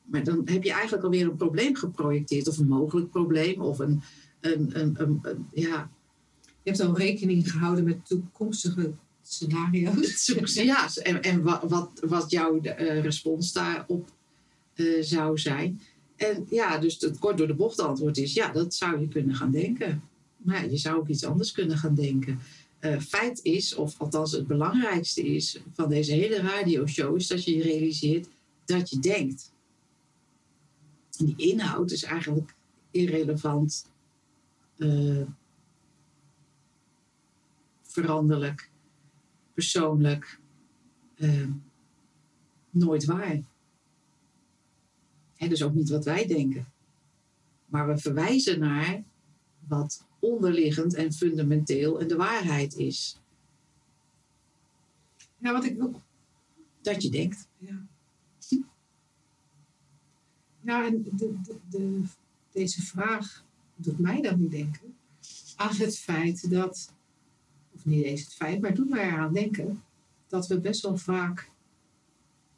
Maar 0.05 0.25
dan 0.25 0.43
heb 0.45 0.63
je 0.63 0.73
eigenlijk 0.73 1.05
alweer 1.05 1.27
een 1.27 1.37
probleem 1.37 1.77
geprojecteerd. 1.77 2.49
Of 2.49 2.59
een 2.59 2.69
mogelijk 2.69 3.11
probleem. 3.11 3.61
Of 3.61 3.79
een, 3.79 4.03
een, 4.41 4.81
een, 4.81 5.19
een 5.23 5.47
ja, 5.53 5.91
je 6.63 6.71
hebt 6.71 6.81
al 6.81 6.97
rekening 6.97 7.51
gehouden 7.51 7.85
met 7.85 8.07
toekomstige 8.07 8.93
scenario's. 9.23 10.27
Ja, 10.55 10.89
en, 11.03 11.23
en 11.23 11.43
wat, 11.43 12.01
wat, 12.01 12.31
jouw 12.31 12.61
uh, 12.63 13.01
respons 13.01 13.53
daarop 13.53 14.11
uh, 14.75 15.03
zou 15.03 15.39
zijn. 15.39 15.81
En 16.17 16.47
ja, 16.51 16.79
dus 16.79 17.01
het 17.01 17.19
kort 17.19 17.39
door 17.39 17.47
de 17.47 17.55
bocht 17.55 17.81
antwoord 17.81 18.19
is: 18.19 18.35
ja, 18.35 18.53
dat 18.53 18.75
zou 18.75 19.01
je 19.01 19.09
kunnen 19.09 19.35
gaan 19.35 19.51
denken. 19.51 20.03
Maar 20.37 20.71
je 20.71 20.77
zou 20.77 20.99
ook 20.99 21.09
iets 21.09 21.25
anders 21.25 21.53
kunnen 21.53 21.79
gaan 21.79 21.95
denken. 21.95 22.41
Uh, 22.81 23.01
feit 23.01 23.41
is, 23.43 23.75
of 23.75 23.95
althans 23.99 24.33
het 24.33 24.47
belangrijkste 24.47 25.23
is 25.23 25.61
van 25.73 25.89
deze 25.89 26.13
hele 26.13 26.37
radioshow, 26.37 27.17
is 27.17 27.27
dat 27.27 27.45
je 27.45 27.57
je 27.57 27.63
realiseert 27.63 28.29
dat 28.65 28.91
je 28.91 28.99
denkt. 28.99 29.53
En 31.19 31.25
die 31.25 31.37
inhoud 31.37 31.91
is 31.91 32.03
eigenlijk 32.03 32.55
irrelevant 32.91 33.87
veranderlijk, 37.93 38.71
persoonlijk, 39.55 40.41
uh, 41.17 41.49
nooit 42.71 43.05
waar. 43.05 43.41
En 45.37 45.49
dus 45.49 45.63
ook 45.63 45.75
niet 45.75 45.89
wat 45.89 46.05
wij 46.05 46.27
denken. 46.27 46.67
Maar 47.67 47.87
we 47.87 47.99
verwijzen 47.99 48.59
naar 48.59 49.03
wat 49.69 50.07
onderliggend 50.19 50.95
en 50.95 51.13
fundamenteel 51.13 52.01
en 52.01 52.09
de 52.09 52.17
waarheid 52.17 52.75
is. 52.75 53.21
Ja, 55.39 55.53
wat 55.53 55.65
ik 55.65 55.83
ook. 55.83 56.01
Dat 56.81 57.03
je 57.03 57.11
denkt. 57.11 57.49
Ja. 57.59 57.87
Ja, 60.61 60.87
en 60.87 61.03
de, 61.03 61.15
de, 61.17 61.57
de, 61.71 62.01
deze 62.51 62.83
vraag 62.83 63.45
doet 63.75 63.99
mij 63.99 64.21
dan 64.21 64.41
niet 64.41 64.51
denken 64.51 64.97
aan 65.57 65.77
het 65.77 65.99
feit 65.99 66.51
dat 66.51 66.93
niet 67.85 68.05
eens 68.05 68.21
het 68.21 68.35
feit, 68.35 68.61
maar 68.61 68.75
doet 68.75 68.89
mij 68.89 69.07
eraan 69.07 69.33
denken 69.33 69.83
dat 70.29 70.47
we 70.47 70.61
best 70.61 70.83
wel 70.83 70.97
vaak, 70.97 71.51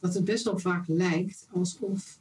dat 0.00 0.14
het 0.14 0.24
best 0.24 0.44
wel 0.44 0.58
vaak 0.58 0.88
lijkt 0.88 1.46
alsof 1.52 2.18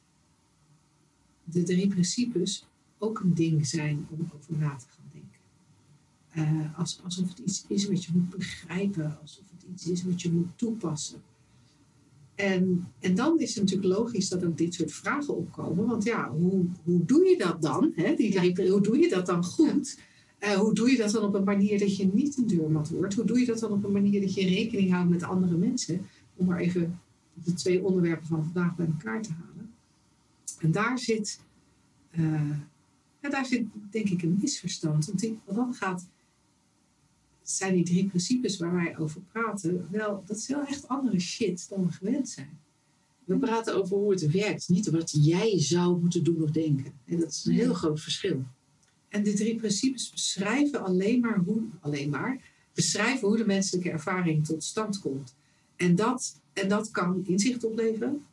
de 1.43 1.63
drie 1.63 1.87
principes 1.87 2.65
ook 2.97 3.19
een 3.19 3.33
ding 3.33 3.67
zijn 3.67 4.07
om 4.09 4.29
over 4.35 4.57
na 4.57 4.75
te 4.75 4.85
gaan 4.89 5.09
denken. 5.11 5.31
Uh, 6.73 6.79
alsof 7.03 7.29
het 7.29 7.39
iets 7.39 7.65
is 7.67 7.87
wat 7.87 8.03
je 8.03 8.11
moet 8.13 8.29
begrijpen, 8.29 9.17
alsof 9.21 9.43
het 9.51 9.65
iets 9.71 9.87
is 9.87 10.03
wat 10.03 10.21
je 10.21 10.31
moet 10.31 10.57
toepassen. 10.57 11.21
En, 12.35 12.87
en 12.99 13.15
dan 13.15 13.39
is 13.39 13.55
het 13.55 13.63
natuurlijk 13.63 13.99
logisch 13.99 14.29
dat 14.29 14.45
ook 14.45 14.57
dit 14.57 14.73
soort 14.73 14.91
vragen 14.91 15.35
opkomen. 15.35 15.85
Want 15.85 16.03
ja, 16.03 16.29
hoe, 16.29 16.65
hoe 16.83 17.05
doe 17.05 17.23
je 17.23 17.37
dat 17.37 17.61
dan? 17.61 17.91
Hè? 17.95 18.15
Die 18.15 18.31
drie, 18.31 18.69
hoe 18.69 18.81
doe 18.81 18.97
je 18.97 19.09
dat 19.09 19.25
dan 19.25 19.43
goed? 19.43 19.99
Uh, 20.43 20.53
hoe 20.53 20.73
doe 20.73 20.91
je 20.91 20.97
dat 20.97 21.11
dan 21.11 21.23
op 21.23 21.33
een 21.33 21.43
manier 21.43 21.79
dat 21.79 21.97
je 21.97 22.05
niet 22.13 22.37
een 22.37 22.47
deurmat 22.47 22.89
wordt? 22.89 23.13
Hoe 23.13 23.25
doe 23.25 23.39
je 23.39 23.45
dat 23.45 23.59
dan 23.59 23.71
op 23.71 23.83
een 23.83 23.91
manier 23.91 24.21
dat 24.21 24.33
je 24.33 24.47
rekening 24.47 24.91
houdt 24.91 25.09
met 25.09 25.23
andere 25.23 25.57
mensen? 25.57 26.05
Om 26.35 26.45
maar 26.45 26.59
even 26.59 26.99
de 27.33 27.53
twee 27.53 27.83
onderwerpen 27.83 28.27
van 28.27 28.43
vandaag 28.43 28.75
bij 28.75 28.85
elkaar 28.85 29.21
te 29.21 29.31
halen. 29.31 29.73
En 30.59 30.71
daar 30.71 30.99
zit, 30.99 31.39
uh, 32.11 32.59
ja, 33.21 33.29
daar 33.29 33.45
zit 33.45 33.65
denk 33.91 34.09
ik 34.09 34.21
een 34.21 34.37
misverstand. 34.41 35.05
Want 35.05 35.27
wat 35.45 35.55
dan 35.55 35.73
gaat, 35.73 36.07
zijn 37.41 37.73
die 37.73 37.83
drie 37.83 38.07
principes 38.07 38.57
waar 38.57 38.73
wij 38.73 38.97
over 38.97 39.21
praten, 39.31 39.87
wel, 39.91 40.23
dat 40.25 40.37
is 40.37 40.47
wel 40.47 40.65
echt 40.65 40.87
andere 40.87 41.19
shit 41.19 41.69
dan 41.69 41.85
we 41.85 41.91
gewend 41.91 42.29
zijn. 42.29 42.59
We 43.23 43.37
praten 43.37 43.75
over 43.75 43.97
hoe 43.97 44.11
het 44.11 44.31
werkt, 44.31 44.69
niet 44.69 44.89
wat 44.89 45.25
jij 45.25 45.59
zou 45.59 45.99
moeten 45.99 46.23
doen 46.23 46.43
of 46.43 46.51
denken. 46.51 46.93
En 47.05 47.19
dat 47.19 47.29
is 47.29 47.45
een 47.45 47.53
heel 47.53 47.73
groot 47.73 48.01
verschil. 48.01 48.43
En 49.13 49.23
de 49.23 49.33
drie 49.33 49.55
principes 49.55 50.09
beschrijven 50.09 50.83
alleen 50.83 51.19
maar 51.19 51.37
hoe, 51.45 51.61
alleen 51.79 52.09
maar, 52.09 52.39
beschrijven 52.73 53.27
hoe 53.27 53.37
de 53.37 53.45
menselijke 53.45 53.89
ervaring 53.89 54.45
tot 54.45 54.63
stand 54.63 54.99
komt. 54.99 55.33
En 55.75 55.95
dat, 55.95 56.39
en 56.53 56.69
dat 56.69 56.91
kan 56.91 57.23
inzicht 57.25 57.63
opleveren. 57.63 58.25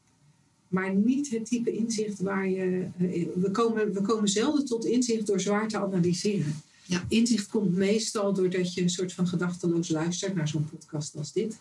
maar 0.68 0.94
niet 0.94 1.30
het 1.30 1.46
type 1.46 1.72
inzicht 1.72 2.20
waar 2.20 2.48
je. 2.48 2.88
eh, 2.98 3.26
we, 3.34 3.50
komen, 3.50 3.92
we 3.92 4.02
komen 4.02 4.28
zelden 4.28 4.64
tot 4.64 4.84
inzicht 4.84 5.26
door 5.26 5.40
zwaar 5.40 5.68
te 5.68 5.78
analyseren. 5.78 6.54
Ja. 6.86 7.04
Inzicht 7.08 7.48
komt 7.48 7.76
meestal 7.76 8.32
doordat 8.32 8.74
je 8.74 8.82
een 8.82 8.90
soort 8.90 9.12
van 9.12 9.26
gedachteloos 9.26 9.88
luistert 9.88 10.34
naar 10.34 10.48
zo'n 10.48 10.68
podcast 10.70 11.16
als 11.16 11.32
dit. 11.32 11.60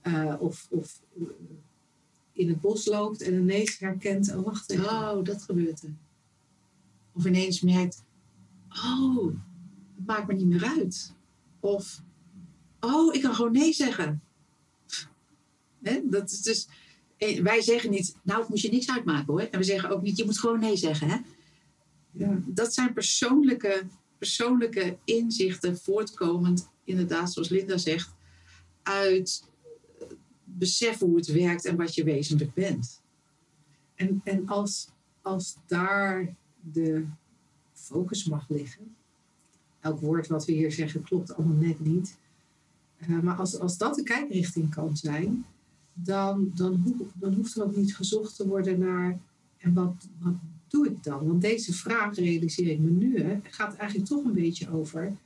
Eh, 0.00 0.34
of 0.38 0.66
of 0.70 1.00
eh, 1.18 1.22
in 2.32 2.48
het 2.48 2.60
bos 2.60 2.86
loopt 2.86 3.22
en 3.22 3.34
ineens 3.34 3.78
herkent: 3.78 4.34
oh, 4.34 4.44
wacht 4.44 4.70
even. 4.70 4.84
Oh, 4.84 5.24
dat 5.24 5.42
gebeurt 5.42 5.82
er. 5.82 5.92
Of 7.12 7.26
ineens 7.26 7.60
merkt, 7.60 8.02
oh, 8.68 9.26
het 9.96 10.06
maakt 10.06 10.26
me 10.26 10.34
niet 10.34 10.46
meer 10.46 10.64
uit. 10.64 11.14
Of, 11.60 12.02
oh, 12.80 13.14
ik 13.14 13.22
kan 13.22 13.34
gewoon 13.34 13.52
nee 13.52 13.72
zeggen. 13.72 14.22
Dat 16.02 16.30
is 16.30 16.42
dus, 16.42 16.68
eh, 17.16 17.42
wij 17.42 17.60
zeggen 17.60 17.90
niet, 17.90 18.16
nou, 18.22 18.40
het 18.40 18.48
moet 18.48 18.60
je 18.60 18.70
niks 18.70 18.90
uitmaken 18.90 19.26
hoor. 19.26 19.40
En 19.40 19.58
we 19.58 19.64
zeggen 19.64 19.90
ook 19.90 20.02
niet, 20.02 20.16
je 20.16 20.24
moet 20.24 20.38
gewoon 20.38 20.60
nee 20.60 20.76
zeggen. 20.76 21.08
Hè? 21.08 21.16
Ja. 22.10 22.42
Dat 22.46 22.74
zijn 22.74 22.92
persoonlijke, 22.92 23.82
persoonlijke 24.18 24.98
inzichten 25.04 25.78
voortkomend, 25.78 26.68
inderdaad, 26.84 27.32
zoals 27.32 27.48
Linda 27.48 27.76
zegt, 27.76 28.14
uit 28.82 29.48
eh, 30.00 30.06
besef 30.44 30.98
hoe 30.98 31.16
het 31.16 31.26
werkt 31.26 31.64
en 31.64 31.76
wat 31.76 31.94
je 31.94 32.04
wezenlijk 32.04 32.54
bent. 32.54 33.02
En, 33.94 34.20
en 34.24 34.48
als, 34.48 34.88
als 35.22 35.56
daar 35.66 36.34
de 36.60 37.06
focus 37.78 38.24
mag 38.24 38.48
liggen, 38.48 38.94
elk 39.80 40.00
woord 40.00 40.26
wat 40.26 40.44
we 40.44 40.52
hier 40.52 40.72
zeggen 40.72 41.02
klopt 41.02 41.34
allemaal 41.34 41.56
net 41.56 41.80
niet. 41.80 42.16
Eh, 42.96 43.20
maar 43.20 43.36
als, 43.36 43.58
als 43.58 43.78
dat 43.78 43.94
de 43.94 44.02
kijkrichting 44.02 44.70
kan 44.70 44.96
zijn, 44.96 45.44
dan, 45.92 46.50
dan, 46.54 46.74
hoe, 46.74 47.06
dan 47.14 47.34
hoeft 47.34 47.56
er 47.56 47.62
ook 47.64 47.76
niet 47.76 47.96
gezocht 47.96 48.36
te 48.36 48.48
worden 48.48 48.78
naar 48.78 49.18
en 49.58 49.74
wat, 49.74 49.94
wat 50.18 50.34
doe 50.68 50.86
ik 50.86 51.02
dan? 51.02 51.26
Want 51.26 51.40
deze 51.40 51.72
vraag, 51.72 52.14
realiseer 52.16 52.66
ik 52.68 52.78
me 52.78 52.90
nu, 52.90 53.22
hè, 53.22 53.40
gaat 53.42 53.74
eigenlijk 53.76 54.08
toch 54.08 54.24
een 54.24 54.32
beetje 54.32 54.70
over, 54.70 55.16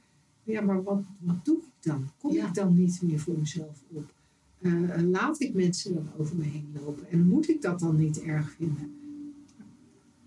ja, 0.45 0.61
maar 0.61 0.83
wat, 0.83 1.03
wat 1.19 1.45
doe 1.45 1.57
ik 1.57 1.85
dan? 1.85 2.11
Kom 2.19 2.33
Ja. 2.33 2.47
ik 2.47 2.55
dan 2.55 2.75
niet 2.75 3.03
meer 3.03 3.19
voor 3.19 3.39
mezelf 3.39 3.83
op? 3.89 4.13
Eh, 4.59 4.73
laat 5.11 5.41
ik 5.41 5.55
mensen 5.55 5.95
dan 5.95 6.09
over 6.19 6.37
me 6.37 6.45
heen 6.45 6.77
lopen? 6.85 7.11
En 7.11 7.27
moet 7.27 7.49
ik 7.49 7.63
dat 7.63 7.81
dan 7.81 7.97
niet 7.97 8.21
erg 8.23 8.51
vinden? 8.51 8.95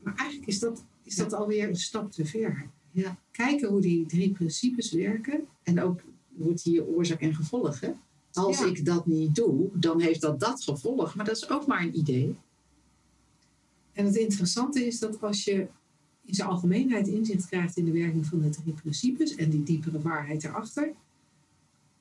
Maar 0.04 0.16
eigenlijk 0.16 0.50
is 0.50 0.60
dat, 0.60 0.84
is 1.06 1.16
dat 1.16 1.34
alweer 1.34 1.68
een 1.68 1.76
stap 1.76 2.12
te 2.12 2.26
ver. 2.26 2.70
Ja. 2.92 3.18
Kijken 3.32 3.70
hoe 3.70 3.82
die 3.82 4.06
drie 4.06 4.32
principes 4.32 4.92
werken. 4.92 5.48
En 5.64 5.82
ook 5.82 6.02
wordt 6.28 6.62
hier 6.62 6.86
oorzaak 6.86 7.22
en 7.22 7.36
gevolg. 7.36 7.80
Hè? 7.80 7.92
Als 8.34 8.60
Ja. 8.60 8.66
ik 8.66 8.86
dat 8.86 9.06
niet 9.06 9.36
doe, 9.36 9.70
dan 9.74 10.02
heeft 10.02 10.22
dat 10.22 10.40
dat 10.40 10.64
gevolg. 10.64 11.16
Maar 11.16 11.26
dat 11.26 11.36
is 11.36 11.50
ook 11.50 11.68
maar 11.68 11.82
een 11.82 11.98
idee. 11.98 12.36
En 13.94 14.06
het 14.06 14.16
interessante 14.16 14.86
is 14.86 15.00
dat 15.00 15.22
als 15.22 15.44
je 15.44 15.68
in 16.26 16.34
zijn 16.34 16.48
algemeenheid 16.50 17.08
inzicht 17.08 17.48
krijgt 17.48 17.78
in 17.78 17.86
de 17.86 17.92
werking 17.92 18.26
van 18.26 18.42
de 18.42 18.50
drie 18.50 18.74
principes 18.74 19.36
en 19.36 19.50
die 19.50 19.64
diepere 19.64 20.02
waarheid 20.02 20.44
erachter, 20.44 20.94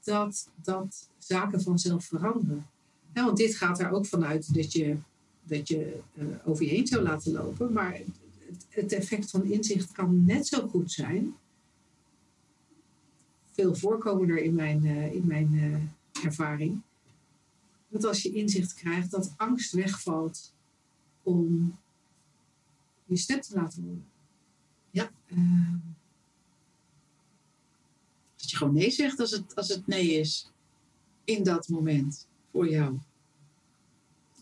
dat, 0.02 0.48
dat 0.62 1.08
zaken 1.18 1.62
vanzelf 1.62 2.04
veranderen. 2.04 2.66
Want 3.12 3.36
dit 3.36 3.56
gaat 3.56 3.80
er 3.80 3.90
ook 3.90 4.06
vanuit 4.06 4.54
dat 4.54 4.72
je, 4.72 4.96
dat 5.42 5.68
je 5.68 5.98
eh, 6.14 6.24
over 6.44 6.64
je 6.64 6.70
heen 6.70 6.86
zou 6.86 7.02
laten 7.02 7.32
lopen, 7.32 7.72
maar 7.72 8.00
het, 8.68 8.92
effect 8.92 9.30
van 9.30 9.44
inzicht 9.44 9.92
kan 9.92 10.24
net 10.24 10.46
zo 10.46 10.68
goed 10.68 10.92
zijn. 10.92 11.34
Veel 13.52 13.74
voorkomender 13.74 14.42
in 14.42 14.54
mijn, 14.54 14.84
eh, 14.84 15.14
in 15.14 15.26
mijn 15.26 15.54
eh, 15.54 16.24
ervaring. 16.24 16.80
Dat 17.88 18.04
als 18.04 18.22
je 18.22 18.32
inzicht 18.32 18.74
krijgt, 18.74 19.10
dat 19.10 19.34
angst 19.36 19.72
wegvalt 19.72 20.52
om 21.22 21.76
je 23.04 23.16
stem 23.16 23.40
te 23.40 23.54
laten 23.54 23.82
horen. 23.82 24.06
Ja. 24.90 25.10
Ehm, 25.26 25.76
Dat 28.36 28.50
je 28.52 28.56
gewoon 28.56 28.74
nee 28.74 28.90
zegt 28.90 29.20
als 29.20 29.30
het, 29.30 29.54
als 29.54 29.68
het 29.68 29.86
nee 29.86 30.12
is. 30.12 30.50
In 31.24 31.42
dat 31.42 31.68
moment. 31.68 32.28
Voor 32.52 32.68
jou. 32.68 32.98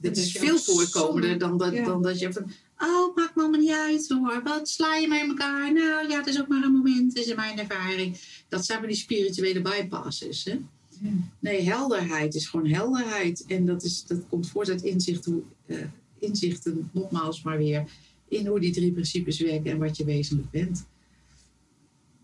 Dat 0.01 0.15
dat 0.15 0.25
is 0.25 0.33
veel 0.33 0.59
voorkomender 0.59 1.39
dan 1.39 1.59
dat, 1.59 1.73
Ja. 1.73 1.85
dan 1.85 2.03
dat 2.03 2.19
je 2.19 2.33
van... 2.33 2.51
Oh, 2.85 3.17
maakt 3.17 3.35
me 3.35 3.43
allemaal 3.43 3.61
niet 3.61 3.71
uit 3.71 4.09
hoor. 4.09 4.43
Wat 4.43 4.69
sla 4.69 4.97
je 4.97 5.09
met 5.09 5.29
elkaar? 5.29 5.73
Nou 5.73 6.09
ja, 6.09 6.17
het 6.17 6.27
is 6.27 6.41
ook 6.41 6.49
maar 6.49 6.63
een 6.63 6.73
moment. 6.73 7.17
Het 7.17 7.27
is 7.27 7.35
mijn 7.35 7.59
ervaring. 7.59 8.17
Dat 8.49 8.65
zijn 8.65 8.79
maar 8.79 8.89
die 8.89 8.97
spirituele 8.97 9.63
bypasses. 9.63 10.45
Hè? 10.45 10.53
ja. 11.01 11.11
Nee, 11.39 11.63
helderheid 11.63 12.35
is 12.35 12.47
gewoon 12.47 12.67
helderheid. 12.67 13.47
En 13.47 13.67
dat, 13.67 13.83
is, 13.83 14.05
dat 14.07 14.29
komt 14.29 14.49
voort 14.49 14.71
uit 14.71 14.83
inzicht, 14.83 15.25
hoe, 15.25 15.43
eh, 15.67 15.85
inzichten, 16.19 16.91
nogmaals 16.93 17.43
maar 17.43 17.59
weer, 17.59 17.91
in 18.29 18.47
hoe 18.47 18.61
die 18.61 18.73
drie 18.73 18.93
principes 18.93 19.41
werken 19.41 19.71
en 19.71 19.79
wat 19.79 19.97
je 19.97 20.05
wezenlijk 20.05 20.51
bent. 20.51 20.87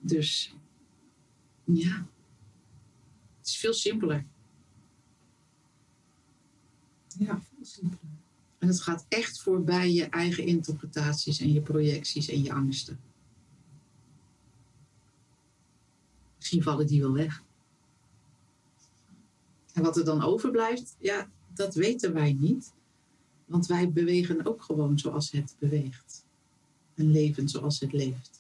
Dus 0.01 0.55
ja, 1.65 2.07
het 3.39 3.47
is 3.47 3.57
veel 3.57 3.73
simpeler. 3.75 4.25
ja, 7.19 7.41
veel 7.41 7.65
simpeler. 7.65 8.08
En 8.59 8.69
het 8.69 8.81
gaat 8.81 9.07
echt 9.09 9.41
voorbij 9.41 9.93
je 9.93 10.05
eigen 10.05 10.47
interpretaties 10.47 11.41
en 11.41 11.53
je 11.53 11.61
projecties 11.61 12.29
en 12.29 12.43
je 12.43 12.53
angsten. 12.53 13.01
Misschien 16.37 16.63
vallen 16.63 16.87
die 16.87 17.01
wel 17.01 17.13
weg. 17.13 17.43
En 19.73 19.83
wat 19.83 19.97
er 19.97 20.05
dan 20.05 20.23
overblijft, 20.23 20.97
ja, 20.99 21.31
dat 21.55 21.75
weten 21.75 22.13
wij 22.13 22.33
niet. 22.33 22.73
Want 23.45 23.67
wij 23.67 23.93
bewegen 23.93 24.47
ook 24.47 24.63
gewoon 24.63 24.99
zoals 24.99 25.31
het 25.31 25.57
beweegt. 25.59 26.25
En 26.95 27.11
leven 27.11 27.49
zoals 27.49 27.81
het 27.81 27.93
leeft. 27.93 28.38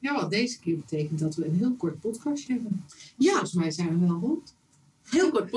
Ja, 0.00 0.14
wat 0.14 0.30
deze 0.30 0.58
keer 0.58 0.76
betekent 0.76 1.18
dat 1.18 1.34
we 1.34 1.44
een 1.46 1.56
heel 1.56 1.74
kort 1.74 2.00
podcastje 2.00 2.52
hebben. 2.52 2.84
Ja, 3.16 3.30
Volgens 3.30 3.52
mij 3.52 3.70
zijn 3.70 3.98
we 4.00 4.06
wel 4.06 4.18
rond. 4.18 4.54
heel 5.08 5.30
kort 5.30 5.50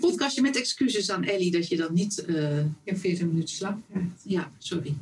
podcastje 0.00 0.42
met 0.42 0.56
excuses 0.56 1.10
aan 1.10 1.24
Ellie 1.24 1.50
dat 1.50 1.68
je 1.68 1.76
dan 1.76 1.92
niet... 1.94 2.18
Ik 2.28 2.64
heb 2.84 2.98
40 2.98 3.26
minuten 3.26 3.48
slaap 3.54 3.78
krijgt. 3.90 4.22
ja, 4.24 4.50
sorry. 4.58 4.94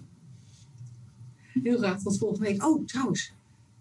Heel 1.62 1.76
graag 1.78 2.02
tot 2.02 2.18
volgende 2.18 2.48
week. 2.48 2.64
Oh, 2.64 2.86
trouwens, 2.86 3.32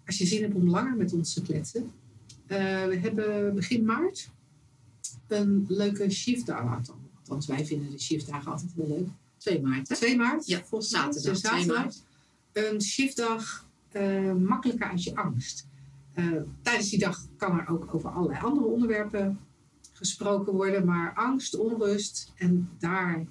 als 0.05 0.17
je 0.17 0.25
zin 0.25 0.41
hebt 0.41 0.55
om 0.55 0.69
langer 0.69 0.95
met 0.95 1.13
ons 1.13 1.33
te 1.33 1.41
kletsen. 1.41 1.91
eh, 2.47 2.57
we 2.85 2.97
hebben 3.01 3.55
begin 3.55 3.85
maart 3.85 4.29
een 5.27 5.65
leuke 5.67 6.09
shiftdag. 6.09 6.81
Althans, 7.19 7.45
wij 7.47 7.65
vinden 7.65 7.91
de 7.91 7.99
shiftdagen 7.99 8.51
altijd 8.51 8.71
heel 8.75 8.87
leuk. 8.87 9.07
2 9.37 9.61
maart, 9.61 9.89
hè? 9.89 9.95
2 9.95 10.17
maart, 10.17 10.47
Ja, 10.47 10.63
volgens 10.65 10.91
mij. 10.91 11.01
zaterdag, 11.01 11.31
Dus 11.33 11.41
2 11.41 11.65
maart. 11.65 12.03
Een 12.51 12.81
shiftdag 12.81 13.66
eh, 13.91 14.33
makkelijker 14.33 14.89
uit 14.89 15.03
je 15.03 15.15
angst. 15.15 15.67
Eh, 16.13 16.25
tijdens 16.61 16.89
die 16.89 16.99
dag 16.99 17.27
kan 17.37 17.59
er 17.59 17.67
ook 17.69 17.93
over 17.93 18.09
allerlei 18.09 18.41
andere 18.41 18.65
onderwerpen 18.65 19.39
gesproken 19.93 20.53
worden. 20.53 20.85
Maar 20.85 21.13
angst, 21.13 21.57
onrust 21.57 22.33
en 22.35 22.69
daar 22.79 23.25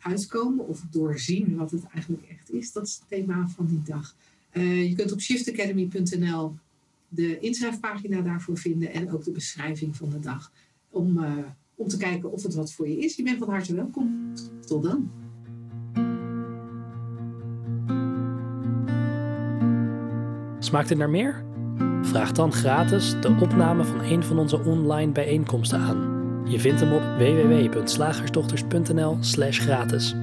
uitkomen 0.00 0.66
of 0.68 0.80
doorzien 0.90 1.56
wat 1.56 1.70
het 1.70 1.84
eigenlijk 1.84 2.26
echt 2.28 2.52
is. 2.52 2.72
Dat 2.72 2.86
is 2.86 2.94
het 2.94 3.08
thema 3.08 3.48
van 3.48 3.66
die 3.66 3.82
dag. 3.82 4.16
Eh, 4.50 4.88
je 4.88 4.94
kunt 4.94 5.12
op 5.12 5.20
shiftacademy.nl 5.20 6.56
de 7.08 7.38
inschrijfpagina 7.38 8.20
daarvoor 8.20 8.58
vinden 8.58 8.92
en 8.92 9.10
ook 9.12 9.24
de 9.24 9.30
beschrijving 9.30 9.96
van 9.96 10.10
de 10.10 10.18
dag. 10.18 10.52
Om, 10.90 11.24
om 11.74 11.88
te 11.88 11.96
kijken 11.96 12.32
of 12.32 12.42
het 12.42 12.54
wat 12.54 12.72
voor 12.72 12.88
je 12.88 12.98
is. 12.98 13.16
Je 13.16 13.22
bent 13.22 13.38
van 13.38 13.48
harte 13.48 13.74
welkom. 13.74 14.32
Tot 14.66 14.82
dan. 14.82 15.10
Smaakt 20.68 20.88
het 20.88 20.98
naar 20.98 21.10
meer? 21.10 21.44
Vraag 22.02 22.32
dan 22.32 22.52
gratis 22.52 23.14
de 23.20 23.36
opname 23.40 23.84
van 23.84 24.00
een 24.00 24.24
van 24.24 24.38
onze 24.38 24.64
online 24.64 25.12
bijeenkomsten 25.12 25.78
aan. 25.78 26.16
Je 26.44 26.60
vindt 26.60 26.80
hem 26.80 26.92
op 26.92 27.02
www.slagersdochters.nl/gratis. 27.18 30.14